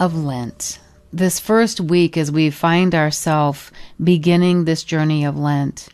Of 0.06 0.14
Lent, 0.14 0.78
this 1.12 1.40
first 1.40 1.80
week 1.80 2.16
as 2.16 2.30
we 2.30 2.48
find 2.48 2.94
ourselves 2.94 3.72
beginning 4.02 4.64
this 4.64 4.84
journey 4.84 5.24
of 5.24 5.36
Lent, 5.36 5.88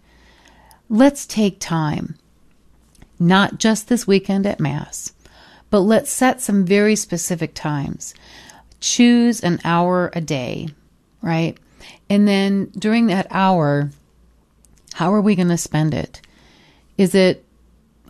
let's 0.91 1.25
take 1.25 1.59
time, 1.59 2.19
not 3.19 3.57
just 3.57 3.89
this 3.89 4.07
weekend 4.07 4.45
at 4.45 4.61
Mass, 4.61 5.15
but 5.71 5.81
let's 5.81 6.13
set 6.13 6.43
some 6.43 6.67
very 6.67 6.95
specific 6.95 7.55
times. 7.55 8.13
Choose 8.81 9.43
an 9.43 9.59
hour 9.65 10.11
a 10.13 10.21
day, 10.21 10.69
right? 11.23 11.57
And 12.11 12.29
then 12.29 12.67
during 12.79 13.07
that 13.07 13.27
hour, 13.31 13.93
how 14.93 15.15
are 15.15 15.23
we 15.23 15.37
going 15.37 15.49
to 15.49 15.57
spend 15.57 15.95
it? 15.95 16.21
Is 16.99 17.15
it 17.15 17.42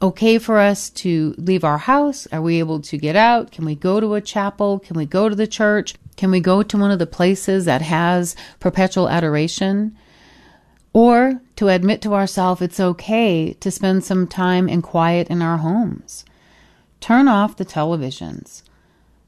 okay 0.02 0.36
for 0.38 0.58
us 0.58 0.90
to 0.90 1.34
leave 1.38 1.62
our 1.62 1.78
house? 1.78 2.26
Are 2.32 2.42
we 2.42 2.58
able 2.58 2.80
to 2.80 2.98
get 2.98 3.14
out? 3.14 3.52
Can 3.52 3.64
we 3.64 3.76
go 3.76 4.00
to 4.00 4.14
a 4.14 4.20
chapel? 4.20 4.80
Can 4.80 4.96
we 4.96 5.06
go 5.06 5.28
to 5.28 5.36
the 5.36 5.46
church? 5.46 5.94
Can 6.16 6.30
we 6.30 6.40
go 6.40 6.62
to 6.62 6.76
one 6.76 6.90
of 6.90 6.98
the 6.98 7.06
places 7.06 7.64
that 7.64 7.82
has 7.82 8.34
perpetual 8.58 9.08
adoration? 9.08 9.96
Or 10.92 11.40
to 11.56 11.68
admit 11.68 12.02
to 12.02 12.14
ourselves 12.14 12.60
it's 12.60 12.80
okay 12.80 13.54
to 13.54 13.70
spend 13.70 14.04
some 14.04 14.26
time 14.26 14.68
in 14.68 14.82
quiet 14.82 15.28
in 15.28 15.40
our 15.40 15.58
homes. 15.58 16.24
Turn 17.00 17.28
off 17.28 17.56
the 17.56 17.64
televisions. 17.64 18.62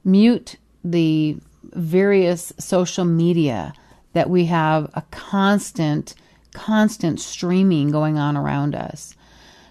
Mute 0.05 0.57
the 0.83 1.39
various 1.73 2.53
social 2.59 3.05
media 3.05 3.73
that 4.13 4.29
we 4.29 4.45
have 4.47 4.91
a 4.95 5.03
constant, 5.11 6.15
constant 6.53 7.21
streaming 7.21 7.91
going 7.91 8.19
on 8.19 8.37
around 8.37 8.75
us. 8.75 9.14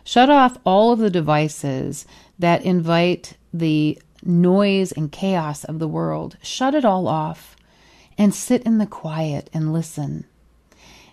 Shut 0.04 0.30
off 0.30 0.58
all 0.66 0.92
of 0.92 1.00
the 1.00 1.10
devices 1.10 2.06
that 2.38 2.66
invite 2.66 3.38
the 3.54 4.00
noise 4.24 4.92
and 4.92 5.12
chaos 5.12 5.64
of 5.64 5.80
the 5.80 5.88
world. 5.88 6.38
Shut 6.42 6.76
it 6.76 6.86
all 6.86 7.08
off 7.08 7.56
and 8.18 8.34
sit 8.34 8.64
in 8.64 8.78
the 8.78 8.86
quiet 8.86 9.50
and 9.54 9.74
listen. 9.74 10.26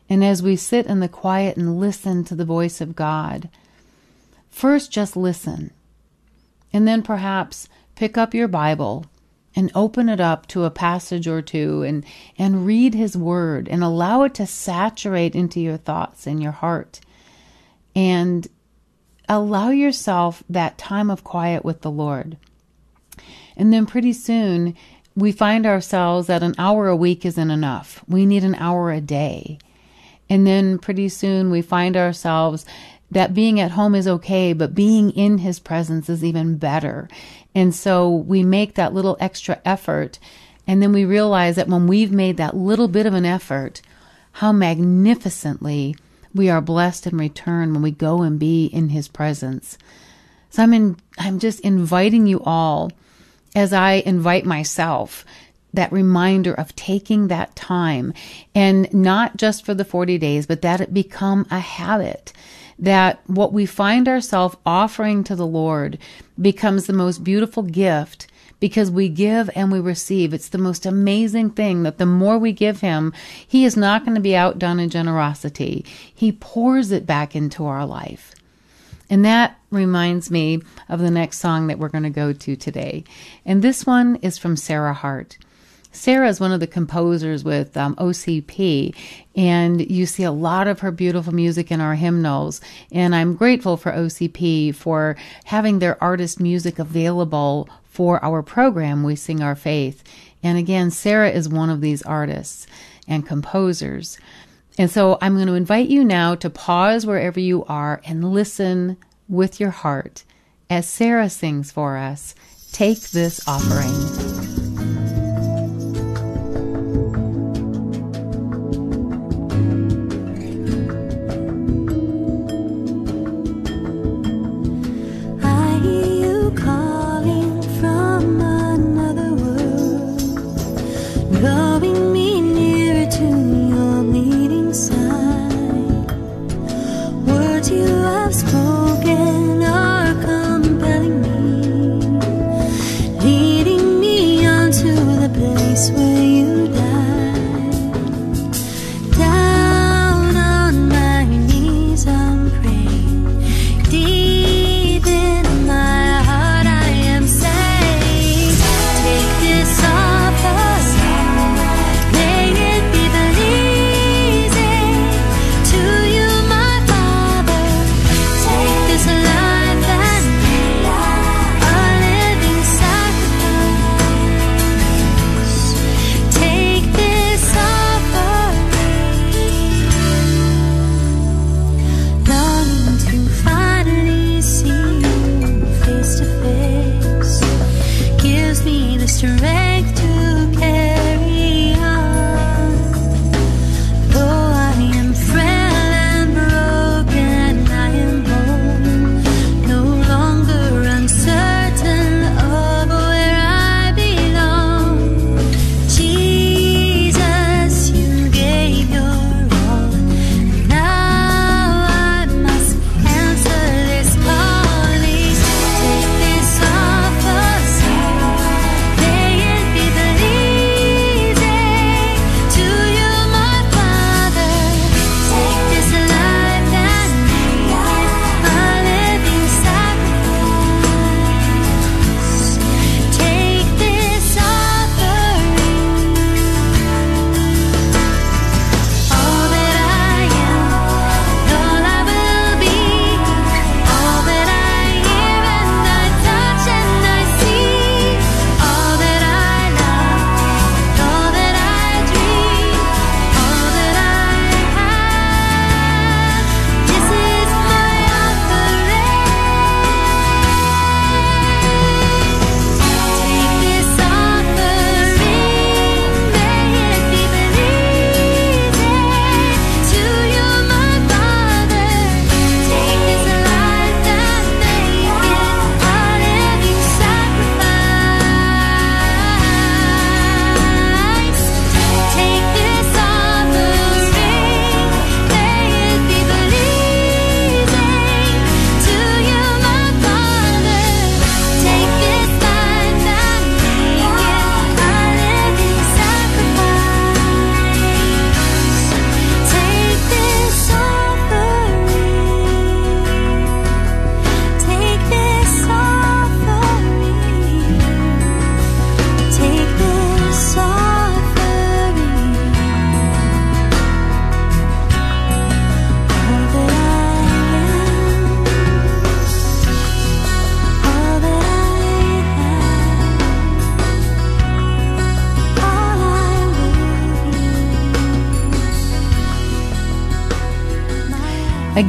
And 0.08 0.24
as 0.24 0.42
we 0.42 0.56
sit 0.56 0.86
in 0.86 1.00
the 1.00 1.08
quiet 1.08 1.56
and 1.56 1.78
listen 1.78 2.24
to 2.24 2.34
the 2.34 2.44
voice 2.44 2.80
of 2.80 2.96
God, 2.96 3.48
first 4.50 4.90
just 4.90 5.16
listen. 5.16 5.70
And 6.72 6.86
then 6.86 7.02
perhaps 7.02 7.68
pick 7.94 8.18
up 8.18 8.34
your 8.34 8.48
Bible 8.48 9.06
and 9.54 9.70
open 9.74 10.08
it 10.08 10.20
up 10.20 10.46
to 10.48 10.64
a 10.64 10.70
passage 10.70 11.26
or 11.26 11.42
two 11.42 11.82
and, 11.82 12.04
and 12.38 12.66
read 12.66 12.94
His 12.94 13.16
Word 13.16 13.68
and 13.68 13.82
allow 13.82 14.22
it 14.22 14.34
to 14.34 14.46
saturate 14.46 15.34
into 15.34 15.60
your 15.60 15.76
thoughts 15.76 16.26
and 16.26 16.42
your 16.42 16.52
heart. 16.52 17.00
And 17.94 18.48
allow 19.36 19.70
yourself 19.70 20.42
that 20.50 20.76
time 20.76 21.08
of 21.08 21.24
quiet 21.24 21.64
with 21.64 21.82
the 21.82 21.90
Lord. 21.90 22.36
And 23.56 23.72
then 23.72 23.86
pretty 23.86 24.12
soon, 24.12 24.76
we 25.14 25.32
find 25.32 25.66
ourselves 25.66 26.26
that 26.26 26.42
an 26.42 26.54
hour 26.58 26.88
a 26.88 26.96
week 26.96 27.24
isn't 27.24 27.50
enough. 27.50 28.02
We 28.08 28.26
need 28.26 28.42
an 28.42 28.56
hour 28.56 28.90
a 28.90 29.00
day. 29.00 29.58
And 30.28 30.46
then 30.46 30.78
pretty 30.78 31.08
soon, 31.08 31.50
we 31.50 31.62
find 31.62 31.96
ourselves 31.96 32.64
that 33.10 33.34
being 33.34 33.60
at 33.60 33.72
home 33.72 33.94
is 33.94 34.08
okay, 34.08 34.52
but 34.52 34.74
being 34.74 35.10
in 35.10 35.38
his 35.38 35.58
presence 35.58 36.08
is 36.08 36.24
even 36.24 36.56
better. 36.56 37.08
And 37.54 37.74
so 37.74 38.08
we 38.08 38.42
make 38.42 38.74
that 38.74 38.94
little 38.94 39.16
extra 39.20 39.60
effort. 39.64 40.18
And 40.66 40.82
then 40.82 40.92
we 40.92 41.04
realize 41.04 41.56
that 41.56 41.68
when 41.68 41.86
we've 41.86 42.12
made 42.12 42.36
that 42.36 42.56
little 42.56 42.88
bit 42.88 43.06
of 43.06 43.14
an 43.14 43.26
effort, 43.26 43.80
how 44.32 44.52
magnificently 44.52 45.96
we 46.34 46.48
are 46.48 46.60
blessed 46.60 47.06
in 47.06 47.16
return 47.16 47.72
when 47.72 47.82
we 47.82 47.90
go 47.90 48.22
and 48.22 48.38
be 48.38 48.66
in 48.66 48.90
his 48.90 49.08
presence. 49.08 49.78
So 50.50 50.62
I'm 50.62 50.74
in, 50.74 50.96
I'm 51.18 51.38
just 51.38 51.60
inviting 51.60 52.26
you 52.26 52.40
all 52.44 52.90
as 53.54 53.72
I 53.72 54.02
invite 54.06 54.44
myself 54.44 55.24
that 55.72 55.92
reminder 55.92 56.52
of 56.52 56.74
taking 56.74 57.28
that 57.28 57.54
time 57.54 58.12
and 58.54 58.92
not 58.92 59.36
just 59.36 59.64
for 59.64 59.74
the 59.74 59.84
40 59.84 60.18
days, 60.18 60.46
but 60.46 60.62
that 60.62 60.80
it 60.80 60.92
become 60.92 61.46
a 61.50 61.60
habit. 61.60 62.32
That 62.78 63.20
what 63.26 63.52
we 63.52 63.66
find 63.66 64.08
ourselves 64.08 64.56
offering 64.64 65.22
to 65.24 65.36
the 65.36 65.46
Lord 65.46 65.98
becomes 66.40 66.86
the 66.86 66.92
most 66.92 67.22
beautiful 67.22 67.62
gift 67.62 68.26
because 68.58 68.90
we 68.90 69.08
give 69.08 69.48
and 69.54 69.70
we 69.70 69.80
receive. 69.80 70.34
It's 70.34 70.48
the 70.48 70.58
most 70.58 70.86
amazing 70.86 71.50
thing 71.50 71.82
that 71.84 71.98
the 71.98 72.06
more 72.06 72.38
we 72.38 72.52
give 72.52 72.80
Him, 72.80 73.12
He 73.46 73.64
is 73.64 73.76
not 73.76 74.04
going 74.04 74.16
to 74.16 74.20
be 74.20 74.36
outdone 74.36 74.80
in 74.80 74.90
generosity. 74.90 75.84
He 76.12 76.32
pours 76.32 76.90
it 76.90 77.06
back 77.06 77.36
into 77.36 77.66
our 77.66 77.86
life. 77.86 78.34
And 79.08 79.24
that 79.24 79.58
reminds 79.70 80.30
me 80.30 80.62
of 80.88 81.00
the 81.00 81.10
next 81.10 81.38
song 81.38 81.66
that 81.66 81.78
we're 81.78 81.88
going 81.88 82.04
to 82.04 82.10
go 82.10 82.32
to 82.32 82.56
today. 82.56 83.04
And 83.44 83.60
this 83.60 83.84
one 83.84 84.16
is 84.16 84.38
from 84.38 84.56
Sarah 84.56 84.94
Hart. 84.94 85.36
Sarah 85.92 86.28
is 86.28 86.38
one 86.38 86.52
of 86.52 86.60
the 86.60 86.68
composers 86.68 87.42
with 87.42 87.76
um, 87.76 87.96
OCP, 87.96 88.94
and 89.34 89.90
you 89.90 90.06
see 90.06 90.22
a 90.22 90.30
lot 90.30 90.68
of 90.68 90.80
her 90.80 90.92
beautiful 90.92 91.34
music 91.34 91.72
in 91.72 91.80
our 91.80 91.96
hymnals. 91.96 92.60
And 92.92 93.14
I'm 93.14 93.34
grateful 93.34 93.76
for 93.76 93.90
OCP 93.90 94.72
for 94.74 95.16
having 95.44 95.80
their 95.80 96.02
artist 96.02 96.38
music 96.38 96.78
available 96.78 97.68
for 97.90 98.24
our 98.24 98.42
program, 98.42 99.02
We 99.02 99.16
Sing 99.16 99.42
Our 99.42 99.56
Faith. 99.56 100.02
And 100.42 100.56
again, 100.56 100.90
Sarah 100.90 101.30
is 101.30 101.48
one 101.48 101.68
of 101.68 101.82
these 101.82 102.02
artists 102.02 102.66
and 103.06 103.26
composers. 103.26 104.18
And 104.78 104.90
so 104.90 105.18
I'm 105.20 105.34
going 105.34 105.48
to 105.48 105.54
invite 105.54 105.88
you 105.90 106.04
now 106.04 106.34
to 106.36 106.48
pause 106.48 107.04
wherever 107.04 107.38
you 107.40 107.64
are 107.66 108.00
and 108.06 108.32
listen 108.32 108.96
with 109.28 109.60
your 109.60 109.70
heart 109.70 110.24
as 110.70 110.88
Sarah 110.88 111.28
sings 111.28 111.70
for 111.70 111.98
us 111.98 112.34
Take 112.72 113.10
This 113.10 113.46
Offering. 113.46 114.59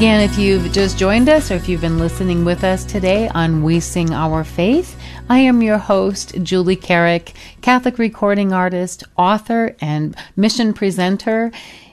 Again, 0.02 0.22
if 0.22 0.36
you've 0.40 0.72
just 0.72 0.98
joined 0.98 1.30
us 1.30 1.52
or 1.52 1.54
if 1.54 1.70
you've 1.70 1.82
been 1.82 2.00
listening 2.00 2.44
with 2.44 2.64
us 2.64 2.84
today 2.84 3.30
on 3.30 3.62
We 3.62 3.80
Sing 3.80 4.12
Our 4.12 4.44
Faith, 4.44 5.00
I 5.30 5.38
am 5.38 5.62
your 5.62 5.78
host, 5.78 6.42
Julie 6.42 6.76
Carrick, 6.76 7.34
Catholic 7.62 8.00
recording 8.00 8.52
artist, 8.52 9.04
author, 9.16 9.76
and 9.80 10.16
mission 10.36 10.74
presenter. 10.74 11.52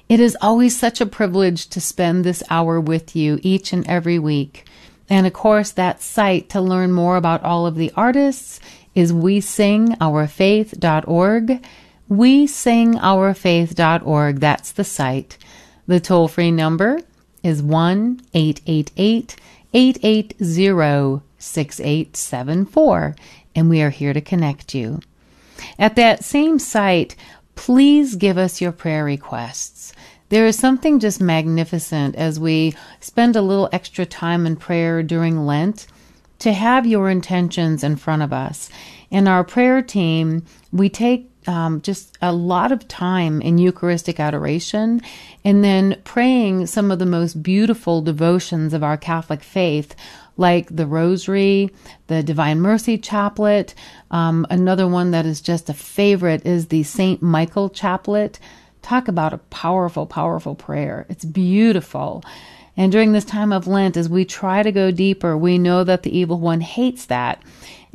It 0.09 0.21
is 0.21 0.39
always 0.41 0.75
such 0.75 1.03
a 1.03 1.07
privilege 1.07 1.67
to 1.69 1.83
spend 1.83 2.25
this 2.25 2.43
hour 2.49 2.81
with 2.81 3.15
you 3.15 3.41
each 3.43 3.75
and 3.75 3.87
every 3.87 4.19
week. 4.19 4.65
And 5.11 5.27
of 5.27 5.35
course, 5.35 5.73
that 5.73 6.01
site 6.01 6.49
to 6.49 6.63
learn 6.63 6.93
more 6.93 7.19
about 7.19 7.45
all 7.45 7.67
of 7.67 7.75
the 7.75 7.93
artists 7.95 8.59
is 8.95 9.13
we 9.13 9.43
sing 9.43 9.95
faith.org. 10.29 11.67
We 12.09 12.47
sing 12.47 12.99
faith.org. 13.35 14.41
That's 14.41 14.73
the 14.73 14.85
site. 14.85 15.37
The 15.87 16.01
toll 16.01 16.29
free 16.29 16.51
number 16.51 17.01
is 17.43 17.63
1 17.63 18.21
888 18.35 19.37
880 19.73 21.23
6874, 21.39 23.17
and 23.55 23.71
we 23.71 23.83
are 23.83 23.91
here 23.91 24.13
to 24.13 24.21
connect 24.21 24.75
you. 24.75 25.01
At 25.79 25.97
that 25.97 26.25
same 26.25 26.59
site, 26.59 27.15
please 27.55 28.17
give 28.17 28.39
us 28.39 28.61
your 28.61 28.73
prayer 28.73 29.05
requests. 29.05 29.93
There 30.31 30.47
is 30.47 30.59
something 30.59 31.01
just 31.01 31.21
magnificent 31.21 32.15
as 32.17 32.39
we 32.39 32.75
spend 33.01 33.35
a 33.35 33.43
little 33.43 33.69
extra 33.73 34.05
time 34.05 34.47
in 34.47 34.57
prayer 34.57 35.03
during 35.03 35.47
Lent 35.47 35.87
to 36.41 36.53
have 36.53 36.87
your 36.87 37.09
intentions 37.09 37.83
in 37.83 37.97
front 37.97 38.23
of 38.23 38.33
us. 38.33 38.69
In 39.11 39.27
our 39.27 39.43
prayer 39.43 39.81
team, 39.83 40.45
we 40.71 40.89
take 40.89 41.28
um, 41.49 41.81
just 41.81 42.17
a 42.21 42.33
lot 42.33 42.71
of 42.71 42.87
time 42.87 43.41
in 43.41 43.57
Eucharistic 43.57 44.21
adoration 44.21 45.01
and 45.45 45.65
then 45.65 46.01
praying 46.05 46.67
some 46.67 46.91
of 46.91 46.99
the 46.99 47.07
most 47.07 47.43
beautiful 47.43 48.03
devotions 48.03 48.75
of 48.75 48.85
our 48.85 48.99
Catholic 48.99 49.43
faith, 49.43 49.97
like 50.37 50.69
the 50.75 50.87
Rosary, 50.87 51.71
the 52.07 52.23
Divine 52.23 52.61
Mercy 52.61 52.99
Chaplet. 52.99 53.75
Um, 54.11 54.47
another 54.51 54.87
one 54.87 55.11
that 55.13 55.25
is 55.25 55.41
just 55.41 55.71
a 55.71 55.75
favorite 55.75 56.45
is 56.45 56.69
the 56.69 56.83
St. 56.83 57.23
Michael 57.23 57.71
Chaplet. 57.71 58.39
Talk 58.83 59.09
about 59.09 59.33
a 59.33 59.39
powerful, 59.39 60.05
powerful 60.07 60.55
prayer. 60.55 61.07
It's 61.09 61.25
beautiful. 61.25 62.23
And 62.77 62.93
during 62.93 63.13
this 63.13 63.25
time 63.25 63.53
of 63.53 63.67
Lent, 63.67 63.97
as 63.97 64.09
we 64.09 64.27
try 64.27 64.63
to 64.63 64.71
go 64.71 64.91
deeper, 64.91 65.37
we 65.37 65.57
know 65.57 65.83
that 65.83 66.03
the 66.03 66.17
evil 66.17 66.39
one 66.39 66.61
hates 66.61 67.07
that. 67.07 67.43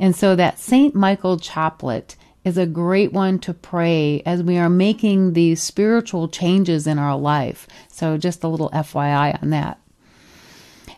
And 0.00 0.14
so 0.14 0.34
that 0.34 0.58
St. 0.58 0.94
Michael 0.94 1.38
Chaplet 1.38 2.16
is 2.44 2.58
a 2.58 2.66
great 2.66 3.12
one 3.12 3.38
to 3.40 3.54
pray 3.54 4.22
as 4.26 4.42
we 4.42 4.58
are 4.58 4.68
making 4.68 5.32
these 5.32 5.62
spiritual 5.62 6.28
changes 6.28 6.86
in 6.86 6.98
our 6.98 7.16
life. 7.16 7.66
So 7.88 8.18
just 8.18 8.44
a 8.44 8.48
little 8.48 8.70
FYI 8.70 9.42
on 9.42 9.50
that. 9.50 9.80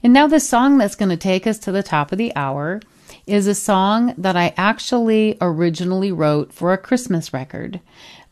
And 0.02 0.12
now 0.12 0.26
the 0.26 0.40
song 0.40 0.78
that's 0.78 0.96
going 0.96 1.08
to 1.08 1.16
take 1.16 1.46
us 1.46 1.58
to 1.60 1.72
the 1.72 1.82
top 1.82 2.12
of 2.12 2.18
the 2.18 2.34
hour 2.36 2.80
is 3.26 3.46
a 3.46 3.54
song 3.54 4.14
that 4.18 4.36
I 4.36 4.54
actually 4.56 5.36
originally 5.40 6.12
wrote 6.12 6.52
for 6.52 6.72
a 6.72 6.78
Christmas 6.78 7.32
record. 7.32 7.80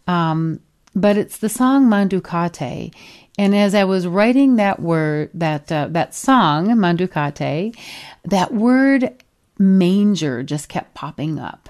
Um, 0.06 0.60
but 0.94 1.16
it's 1.16 1.38
the 1.38 1.48
song 1.48 1.88
Manducate. 1.88 2.94
And 3.36 3.54
as 3.54 3.74
I 3.74 3.84
was 3.84 4.06
writing 4.06 4.56
that 4.56 4.80
word, 4.80 5.30
that 5.34 5.70
uh, 5.72 5.88
that 5.90 6.14
song 6.14 6.68
Manducate, 6.68 7.76
that 8.24 8.54
word 8.54 9.10
manger 9.58 10.42
just 10.42 10.68
kept 10.68 10.94
popping 10.94 11.38
up. 11.38 11.68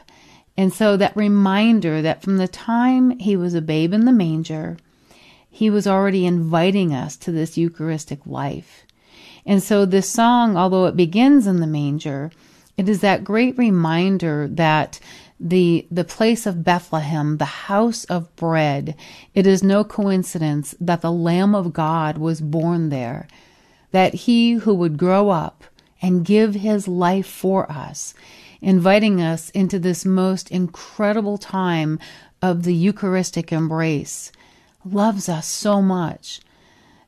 And 0.57 0.73
so 0.73 0.97
that 0.97 1.17
reminder 1.17 2.01
that 2.03 2.23
from 2.23 2.37
the 2.37 2.49
time 2.49 3.19
he 3.19 3.37
was 3.37 3.55
a 3.55 3.61
babe 3.61 3.93
in 3.93 4.05
the 4.05 4.13
manger, 4.13 4.77
he 5.51 5.71
was 5.71 5.87
already 5.87 6.27
inviting 6.27 6.93
us 6.93 7.17
to 7.19 7.33
this 7.33 7.57
Eucharistic 7.57 8.21
life. 8.27 8.85
And 9.47 9.63
so 9.63 9.85
this 9.85 10.09
song, 10.09 10.57
although 10.57 10.87
it 10.87 10.97
begins 10.97 11.47
in 11.47 11.61
the 11.61 11.67
manger, 11.67 12.31
it 12.77 12.89
is 12.89 13.01
that 13.01 13.25
great 13.25 13.57
reminder 13.59 14.49
that 14.49 14.99
the 15.39 15.87
the 15.91 16.05
place 16.05 16.47
of 16.47 16.65
Bethlehem, 16.65 17.37
the 17.37 17.45
house 17.45 18.05
of 18.05 18.35
bread, 18.37 18.97
it 19.35 19.47
is 19.47 19.63
no 19.63 19.85
coincidence 19.85 20.75
that 20.81 21.03
the 21.03 21.13
Lamb 21.13 21.55
of 21.55 21.73
God 21.73 22.19
was 22.19 22.41
born 22.41 22.89
there, 22.89 23.29
that 23.91 24.15
he 24.15 24.53
who 24.53 24.75
would 24.75 24.97
grow 24.97 25.31
up 25.31 25.65
and 26.01 26.25
give 26.25 26.55
his 26.55 26.89
life 26.89 27.27
for 27.27 27.71
us 27.71 28.15
inviting 28.61 29.21
us 29.21 29.51
into 29.51 29.79
this 29.79 30.05
most 30.05 30.51
incredible 30.51 31.39
time 31.39 31.99
of 32.41 32.63
the 32.63 32.75
Eucharistic 32.75 33.53
embrace, 33.53 34.31
loves 34.85 35.29
us 35.29 35.47
so 35.47 35.81
much. 35.81 36.41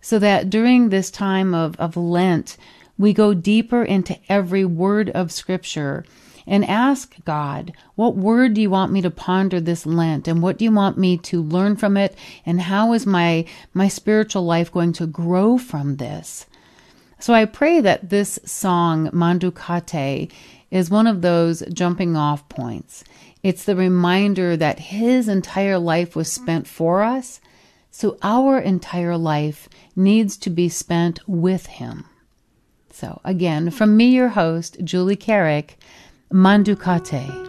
So 0.01 0.19
that 0.19 0.51
during 0.51 0.89
this 0.89 1.11
time 1.11 1.53
of, 1.55 1.77
of 1.81 1.97
Lent, 1.97 2.57
we 2.97 3.13
go 3.13 3.35
deeper 3.35 3.83
into 3.83 4.19
every 4.29 4.65
word 4.65 5.11
of 5.11 5.33
Scripture 5.33 6.05
and 6.47 6.65
ask 6.65 7.17
God, 7.25 7.73
what 7.97 8.17
word 8.17 8.55
do 8.55 8.61
you 8.61 8.71
want 8.71 8.93
me 8.93 9.03
to 9.03 9.11
ponder 9.11 9.61
this 9.61 9.85
Lent? 9.85 10.29
And 10.29 10.41
what 10.41 10.59
do 10.59 10.65
you 10.65 10.73
want 10.73 10.97
me 10.97 11.19
to 11.19 11.43
learn 11.43 11.77
from 11.77 11.97
it? 11.97 12.17
And 12.45 12.61
how 12.61 12.93
is 12.93 13.05
my, 13.05 13.45
my 13.75 13.89
spiritual 13.89 14.45
life 14.45 14.71
going 14.71 14.93
to 14.95 15.07
grow 15.07 15.59
from 15.59 15.97
this? 15.97 16.47
So 17.19 17.35
I 17.35 17.47
pray 17.47 17.81
that 17.81 18.11
this 18.11 18.39
song, 18.45 19.11
Manducate, 19.11 20.31
is 20.71 20.91
one 20.91 21.07
of 21.07 21.23
those 21.23 21.63
jumping 21.73 22.17
off 22.17 22.49
points. 22.49 23.05
It's 23.43 23.65
the 23.65 23.77
reminder 23.77 24.57
that 24.57 24.79
His 24.79 25.29
entire 25.29 25.79
life 25.79 26.17
was 26.17 26.31
spent 26.31 26.67
for 26.67 27.03
us, 27.03 27.41
so 27.91 28.19
our 28.23 28.59
entire 28.59 29.17
life 29.17 29.69
needs 29.95 30.37
to 30.39 30.51
be 30.51 30.69
spent 30.69 31.21
with 31.29 31.67
Him. 31.67 32.05
So, 32.91 33.21
again, 33.25 33.71
from 33.71 33.97
me, 33.97 34.07
your 34.07 34.29
host, 34.29 34.79
Julie 34.83 35.17
Carrick, 35.17 35.79
Manducate. 36.33 37.46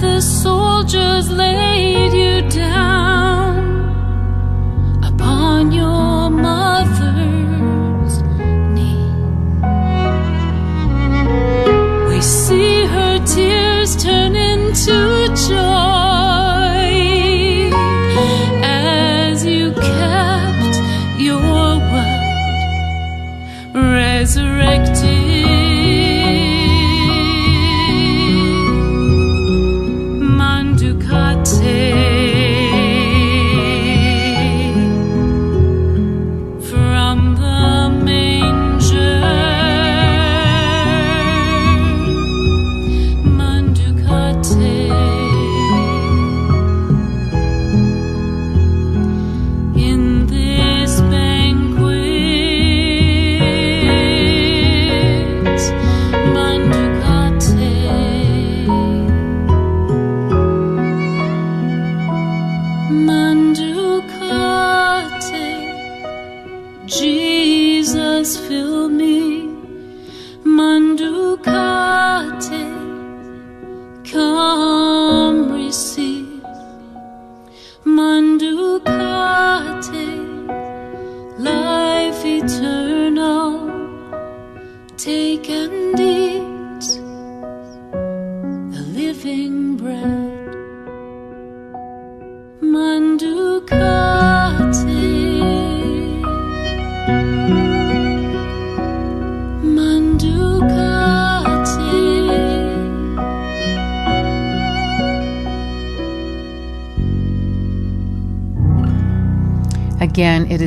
The 0.00 0.20
soldiers 0.20 1.30
laid 1.30 1.75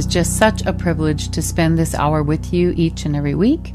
just 0.10 0.38
such 0.38 0.66
a 0.66 0.74
privilege 0.74 1.30
to 1.30 1.42
spend 1.42 1.78
this 1.78 1.96
hour 1.96 2.22
with 2.24 2.52
you 2.52 2.74
each 2.76 3.06
and 3.06 3.16
every 3.16 3.36
week. 3.36 3.74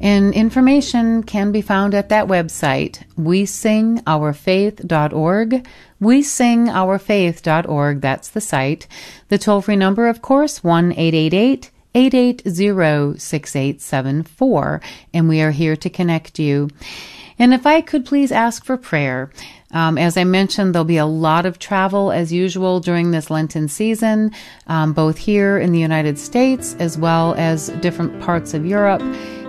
And 0.00 0.34
information 0.34 1.22
can 1.22 1.52
be 1.52 1.62
found 1.62 1.94
at 1.94 2.08
that 2.10 2.26
website, 2.26 3.04
wesingourfaith.org. 3.18 5.66
Wesingourfaith.org, 6.02 8.00
that's 8.02 8.28
the 8.28 8.40
site. 8.40 8.86
The 9.28 9.38
toll 9.38 9.62
free 9.62 9.76
number, 9.76 10.08
of 10.08 10.20
course, 10.20 10.62
1 10.62 10.92
888 10.92 11.70
880 11.94 13.18
6874. 13.18 14.82
And 15.14 15.28
we 15.28 15.40
are 15.40 15.52
here 15.52 15.76
to 15.76 15.88
connect 15.88 16.38
you. 16.38 16.68
And 17.38 17.52
if 17.52 17.66
I 17.66 17.80
could 17.80 18.04
please 18.04 18.32
ask 18.32 18.64
for 18.64 18.76
prayer. 18.76 19.30
Um, 19.72 19.98
as 19.98 20.16
I 20.16 20.24
mentioned, 20.24 20.74
there'll 20.74 20.84
be 20.84 20.96
a 20.96 21.06
lot 21.06 21.44
of 21.44 21.58
travel 21.58 22.12
as 22.12 22.32
usual 22.32 22.80
during 22.80 23.10
this 23.10 23.30
Lenten 23.30 23.68
season, 23.68 24.30
um, 24.68 24.92
both 24.92 25.18
here 25.18 25.58
in 25.58 25.72
the 25.72 25.78
United 25.78 26.18
States 26.18 26.74
as 26.78 26.96
well 26.96 27.34
as 27.34 27.68
different 27.80 28.20
parts 28.22 28.54
of 28.54 28.64
Europe. 28.64 29.02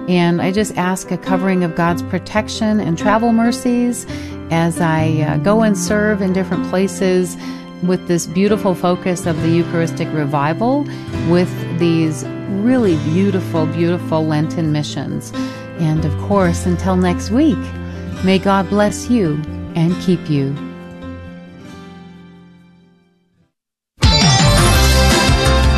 And 0.09 0.41
I 0.41 0.51
just 0.51 0.75
ask 0.77 1.11
a 1.11 1.17
covering 1.17 1.63
of 1.63 1.75
God's 1.75 2.01
protection 2.03 2.79
and 2.79 2.97
travel 2.97 3.31
mercies 3.31 4.05
as 4.49 4.79
I 4.81 5.09
uh, 5.21 5.37
go 5.37 5.61
and 5.61 5.77
serve 5.77 6.21
in 6.21 6.33
different 6.33 6.67
places 6.69 7.37
with 7.83 8.07
this 8.07 8.25
beautiful 8.25 8.73
focus 8.73 9.25
of 9.25 9.39
the 9.41 9.49
Eucharistic 9.49 10.11
revival 10.13 10.83
with 11.29 11.49
these 11.79 12.25
really 12.49 12.95
beautiful, 13.11 13.65
beautiful 13.67 14.25
Lenten 14.25 14.71
missions. 14.71 15.31
And 15.79 16.03
of 16.05 16.17
course, 16.21 16.65
until 16.65 16.95
next 16.95 17.29
week, 17.29 17.57
may 18.23 18.39
God 18.39 18.69
bless 18.69 19.09
you 19.09 19.41
and 19.75 19.95
keep 20.01 20.29
you. 20.29 20.55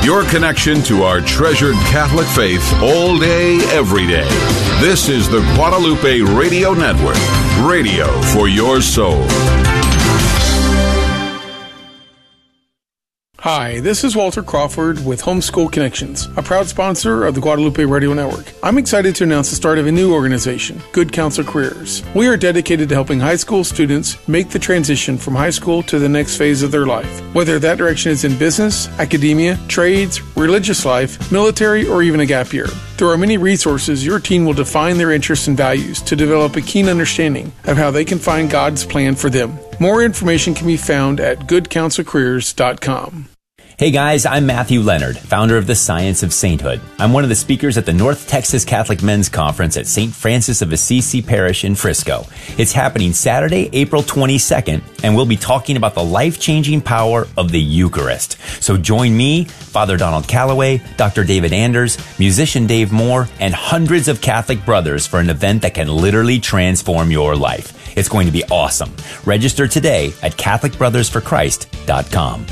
Your 0.04 0.24
connection 0.24 0.82
to 0.84 1.04
our 1.04 1.22
treasured 1.22 1.76
Catholic 1.92 2.26
faith 2.28 2.74
all 2.82 3.20
day, 3.20 3.58
every 3.72 4.08
day. 4.08 4.28
This 4.82 5.08
is 5.08 5.30
the 5.30 5.42
Guadalupe 5.56 6.22
Radio 6.22 6.74
Network, 6.74 7.20
radio 7.70 8.08
for 8.34 8.48
your 8.48 8.82
soul. 8.82 9.28
Hi, 13.44 13.80
this 13.80 14.04
is 14.04 14.18
Walter 14.18 14.44
Crawford 14.44 15.06
with 15.06 15.22
Homeschool 15.22 15.72
Connections, 15.72 16.28
a 16.36 16.44
proud 16.44 16.68
sponsor 16.68 17.26
of 17.26 17.36
the 17.36 17.40
Guadalupe 17.40 17.86
Radio 17.86 18.14
Network. 18.14 18.52
I'm 18.62 18.78
excited 18.78 19.16
to 19.16 19.24
announce 19.24 19.50
the 19.50 19.56
start 19.56 19.80
of 19.80 19.88
a 19.88 19.92
new 19.94 20.14
organization, 20.14 20.82
Good 20.92 21.14
Counsel 21.14 21.46
Careers. 21.46 22.04
We 22.14 22.28
are 22.28 22.36
dedicated 22.36 22.90
to 22.90 22.96
helping 22.96 23.22
high 23.22 23.38
school 23.38 23.64
students 23.64 24.28
make 24.28 24.50
the 24.50 24.60
transition 24.60 25.18
from 25.18 25.36
high 25.36 25.52
school 25.52 25.82
to 25.84 26.00
the 26.00 26.10
next 26.10 26.36
phase 26.36 26.64
of 26.64 26.72
their 26.72 26.86
life, 26.86 27.22
whether 27.34 27.60
that 27.60 27.78
direction 27.78 28.12
is 28.12 28.26
in 28.26 28.38
business, 28.38 28.90
academia, 29.00 29.58
trades, 29.70 30.22
religious 30.36 30.84
life, 30.84 31.32
military, 31.32 31.88
or 31.88 32.04
even 32.04 32.20
a 32.20 32.26
gap 32.26 32.52
year. 32.52 32.68
Through 32.68 33.12
our 33.12 33.18
many 33.18 33.38
resources, 33.38 34.06
your 34.06 34.20
teen 34.20 34.44
will 34.44 34.52
define 34.52 34.98
their 34.98 35.14
interests 35.14 35.48
and 35.48 35.56
values 35.56 36.02
to 36.02 36.18
develop 36.18 36.58
a 36.58 36.62
keen 36.62 36.90
understanding 36.90 37.54
of 37.64 37.78
how 37.78 37.90
they 37.90 38.04
can 38.04 38.20
find 38.20 38.52
God's 38.52 38.84
plan 38.84 39.16
for 39.16 39.30
them. 39.30 39.58
More 39.80 40.04
information 40.04 40.54
can 40.54 40.68
be 40.68 40.76
found 40.76 41.22
at 41.22 41.40
goodcounselcareers.com. 41.48 43.29
Hey 43.80 43.92
guys, 43.92 44.26
I'm 44.26 44.46
Matthew 44.46 44.82
Leonard, 44.82 45.18
founder 45.18 45.56
of 45.56 45.66
the 45.66 45.74
Science 45.74 46.22
of 46.22 46.34
Sainthood. 46.34 46.82
I'm 46.98 47.14
one 47.14 47.24
of 47.24 47.30
the 47.30 47.36
speakers 47.36 47.78
at 47.78 47.86
the 47.86 47.94
North 47.94 48.28
Texas 48.28 48.66
Catholic 48.66 49.02
Men's 49.02 49.30
Conference 49.30 49.78
at 49.78 49.88
St. 49.88 50.14
Francis 50.14 50.62
of 50.62 50.74
Assisi 50.74 51.22
Parish 51.22 51.64
in 51.64 51.76
Frisco. 51.76 52.26
It's 52.58 52.74
happening 52.74 53.14
Saturday, 53.14 53.70
April 53.72 54.04
22nd, 54.04 54.82
and 55.02 55.16
we'll 55.16 55.26
be 55.26 55.38
talking 55.38 55.78
about 55.78 55.96
the 55.96 56.04
life-changing 56.04 56.82
power 56.82 57.26
of 57.38 57.54
the 57.54 57.62
Eucharist. 57.62 58.36
So 58.62 58.76
join 58.76 59.16
me, 59.16 59.46
Father 59.46 59.96
Donald 59.96 60.28
Calloway, 60.28 60.82
Dr. 60.98 61.24
David 61.24 61.54
Anders, 61.54 61.98
musician 62.20 62.68
Dave 62.68 62.92
Moore, 62.92 63.30
and 63.40 63.54
hundreds 63.54 64.10
of 64.10 64.20
Catholic 64.20 64.66
brothers 64.66 65.08
for 65.08 65.22
an 65.22 65.30
event 65.30 65.62
that 65.62 65.74
can 65.74 65.88
literally 65.88 66.42
transform 66.42 67.12
your 67.12 67.34
life. 67.34 67.98
It's 67.98 68.10
going 68.10 68.26
to 68.26 68.34
be 68.34 68.44
awesome. 68.52 68.94
Register 69.24 69.70
today 69.70 70.08
at 70.22 70.36
CatholicBrothersForChrist.com. 70.36 72.46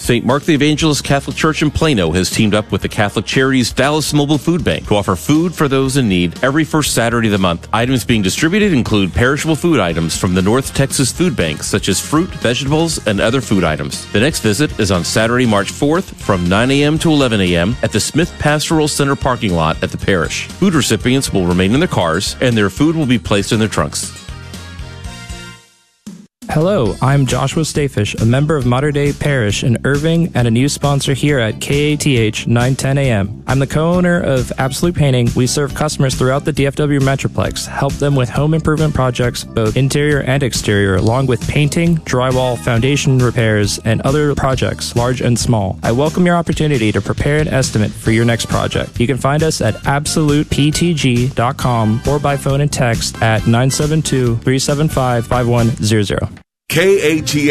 St. 0.03 0.27
Mark 0.27 0.43
the 0.43 0.53
Evangelist 0.53 1.05
Catholic 1.05 1.37
Church 1.37 1.63
in 1.63 1.71
Plano 1.71 2.11
has 2.11 2.29
teamed 2.29 2.57
up 2.57 2.73
with 2.73 2.83
the 2.83 2.89
Catholic 2.89 3.25
Charities 3.25 3.71
Dallas 3.71 4.13
Mobile 4.13 4.37
Food 4.37 4.65
Bank 4.65 4.89
to 4.89 4.97
offer 4.97 5.15
food 5.15 5.55
for 5.55 5.69
those 5.69 5.97
in 5.97 6.09
need 6.09 6.43
every 6.43 6.65
first 6.65 6.93
Saturday 6.93 7.29
of 7.29 7.33
the 7.33 7.39
month. 7.39 7.69
Items 7.73 8.05
being 8.05 8.21
distributed 8.21 8.73
include 8.73 9.15
perishable 9.15 9.55
food 9.55 9.79
items 9.79 10.19
from 10.19 10.35
the 10.35 10.43
North 10.43 10.75
Texas 10.75 11.13
Food 11.13 11.37
Bank, 11.37 11.63
such 11.63 11.89
as 11.89 12.01
fruit, 12.01 12.29
vegetables, 12.31 13.07
and 13.07 13.21
other 13.21 13.41
food 13.41 13.63
items. 13.63 14.11
The 14.11 14.19
next 14.19 14.41
visit 14.41 14.77
is 14.81 14.91
on 14.91 15.05
Saturday, 15.05 15.47
March 15.47 15.71
4th 15.71 16.13
from 16.17 16.49
9 16.49 16.73
a.m. 16.73 16.99
to 16.99 17.09
11 17.09 17.41
a.m. 17.41 17.77
at 17.85 17.93
the 17.93 18.01
Smith 18.01 18.35
Pastoral 18.41 18.89
Center 18.89 19.15
parking 19.15 19.53
lot 19.53 19.81
at 19.85 19.93
the 19.93 20.05
parish. 20.05 20.49
Food 20.49 20.75
recipients 20.75 21.33
will 21.33 21.47
remain 21.47 21.75
in 21.75 21.79
their 21.79 21.89
cars 21.89 22.35
and 22.41 22.57
their 22.57 22.71
food 22.71 22.97
will 22.97 23.07
be 23.07 23.21
placed 23.21 23.53
in 23.53 23.61
their 23.61 23.69
trunks. 23.69 24.22
Hello, 26.51 26.97
I'm 27.01 27.25
Joshua 27.25 27.63
Stayfish, 27.63 28.21
a 28.21 28.27
member 28.27 28.57
of 28.57 28.67
Mater 28.67 28.91
Dei 28.93 29.15
Parish 29.15 29.65
in 29.65 29.79
Irving 29.85 30.31
and 30.35 30.47
a 30.47 30.51
new 30.51 30.69
sponsor 30.69 31.15
here 31.15 31.39
at 31.39 31.63
KATH 31.63 32.47
910 32.47 32.99
AM. 32.99 33.43
I'm 33.47 33.59
the 33.59 33.67
co-owner 33.67 34.21
of 34.21 34.53
Absolute 34.59 34.95
Painting. 34.95 35.31
We 35.35 35.47
serve 35.47 35.75
customers 35.75 36.15
throughout 36.15 36.45
the 36.45 36.53
DFW 36.53 37.01
Metroplex, 37.01 37.67
help 37.67 37.95
them 37.95 38.15
with 38.15 38.29
home 38.29 38.53
improvement 38.53 38.93
projects, 38.93 39.45
both 39.45 39.79
interior 39.79 40.21
and 40.23 40.43
exterior, 40.43 40.97
along 40.97 41.25
with 41.27 41.49
painting, 41.49 41.97
drywall, 41.99 42.59
foundation 42.59 43.17
repairs, 43.19 43.79
and 43.85 44.03
other 44.03 44.35
projects, 44.35 44.95
large 44.95 45.23
and 45.23 45.39
small. 45.39 45.79
I 45.83 45.93
welcome 45.93 46.27
your 46.27 46.37
opportunity 46.37 46.93
to 46.93 47.01
prepare 47.01 47.39
an 47.39 47.49
estimate 47.49 47.93
for 47.93 48.11
your 48.11 48.27
next 48.27 48.51
project. 48.51 49.01
You 49.01 49.07
can 49.07 49.17
find 49.17 49.43
us 49.43 49.63
at 49.63 49.77
absoluteptg.com 49.77 52.03
or 52.07 52.19
by 52.19 52.37
phone 52.37 52.61
and 52.61 52.71
text 52.73 53.17
at 53.23 53.47
972 53.47 54.37
375 54.37 55.27
5100. 55.27 56.42
KATH 56.73 57.43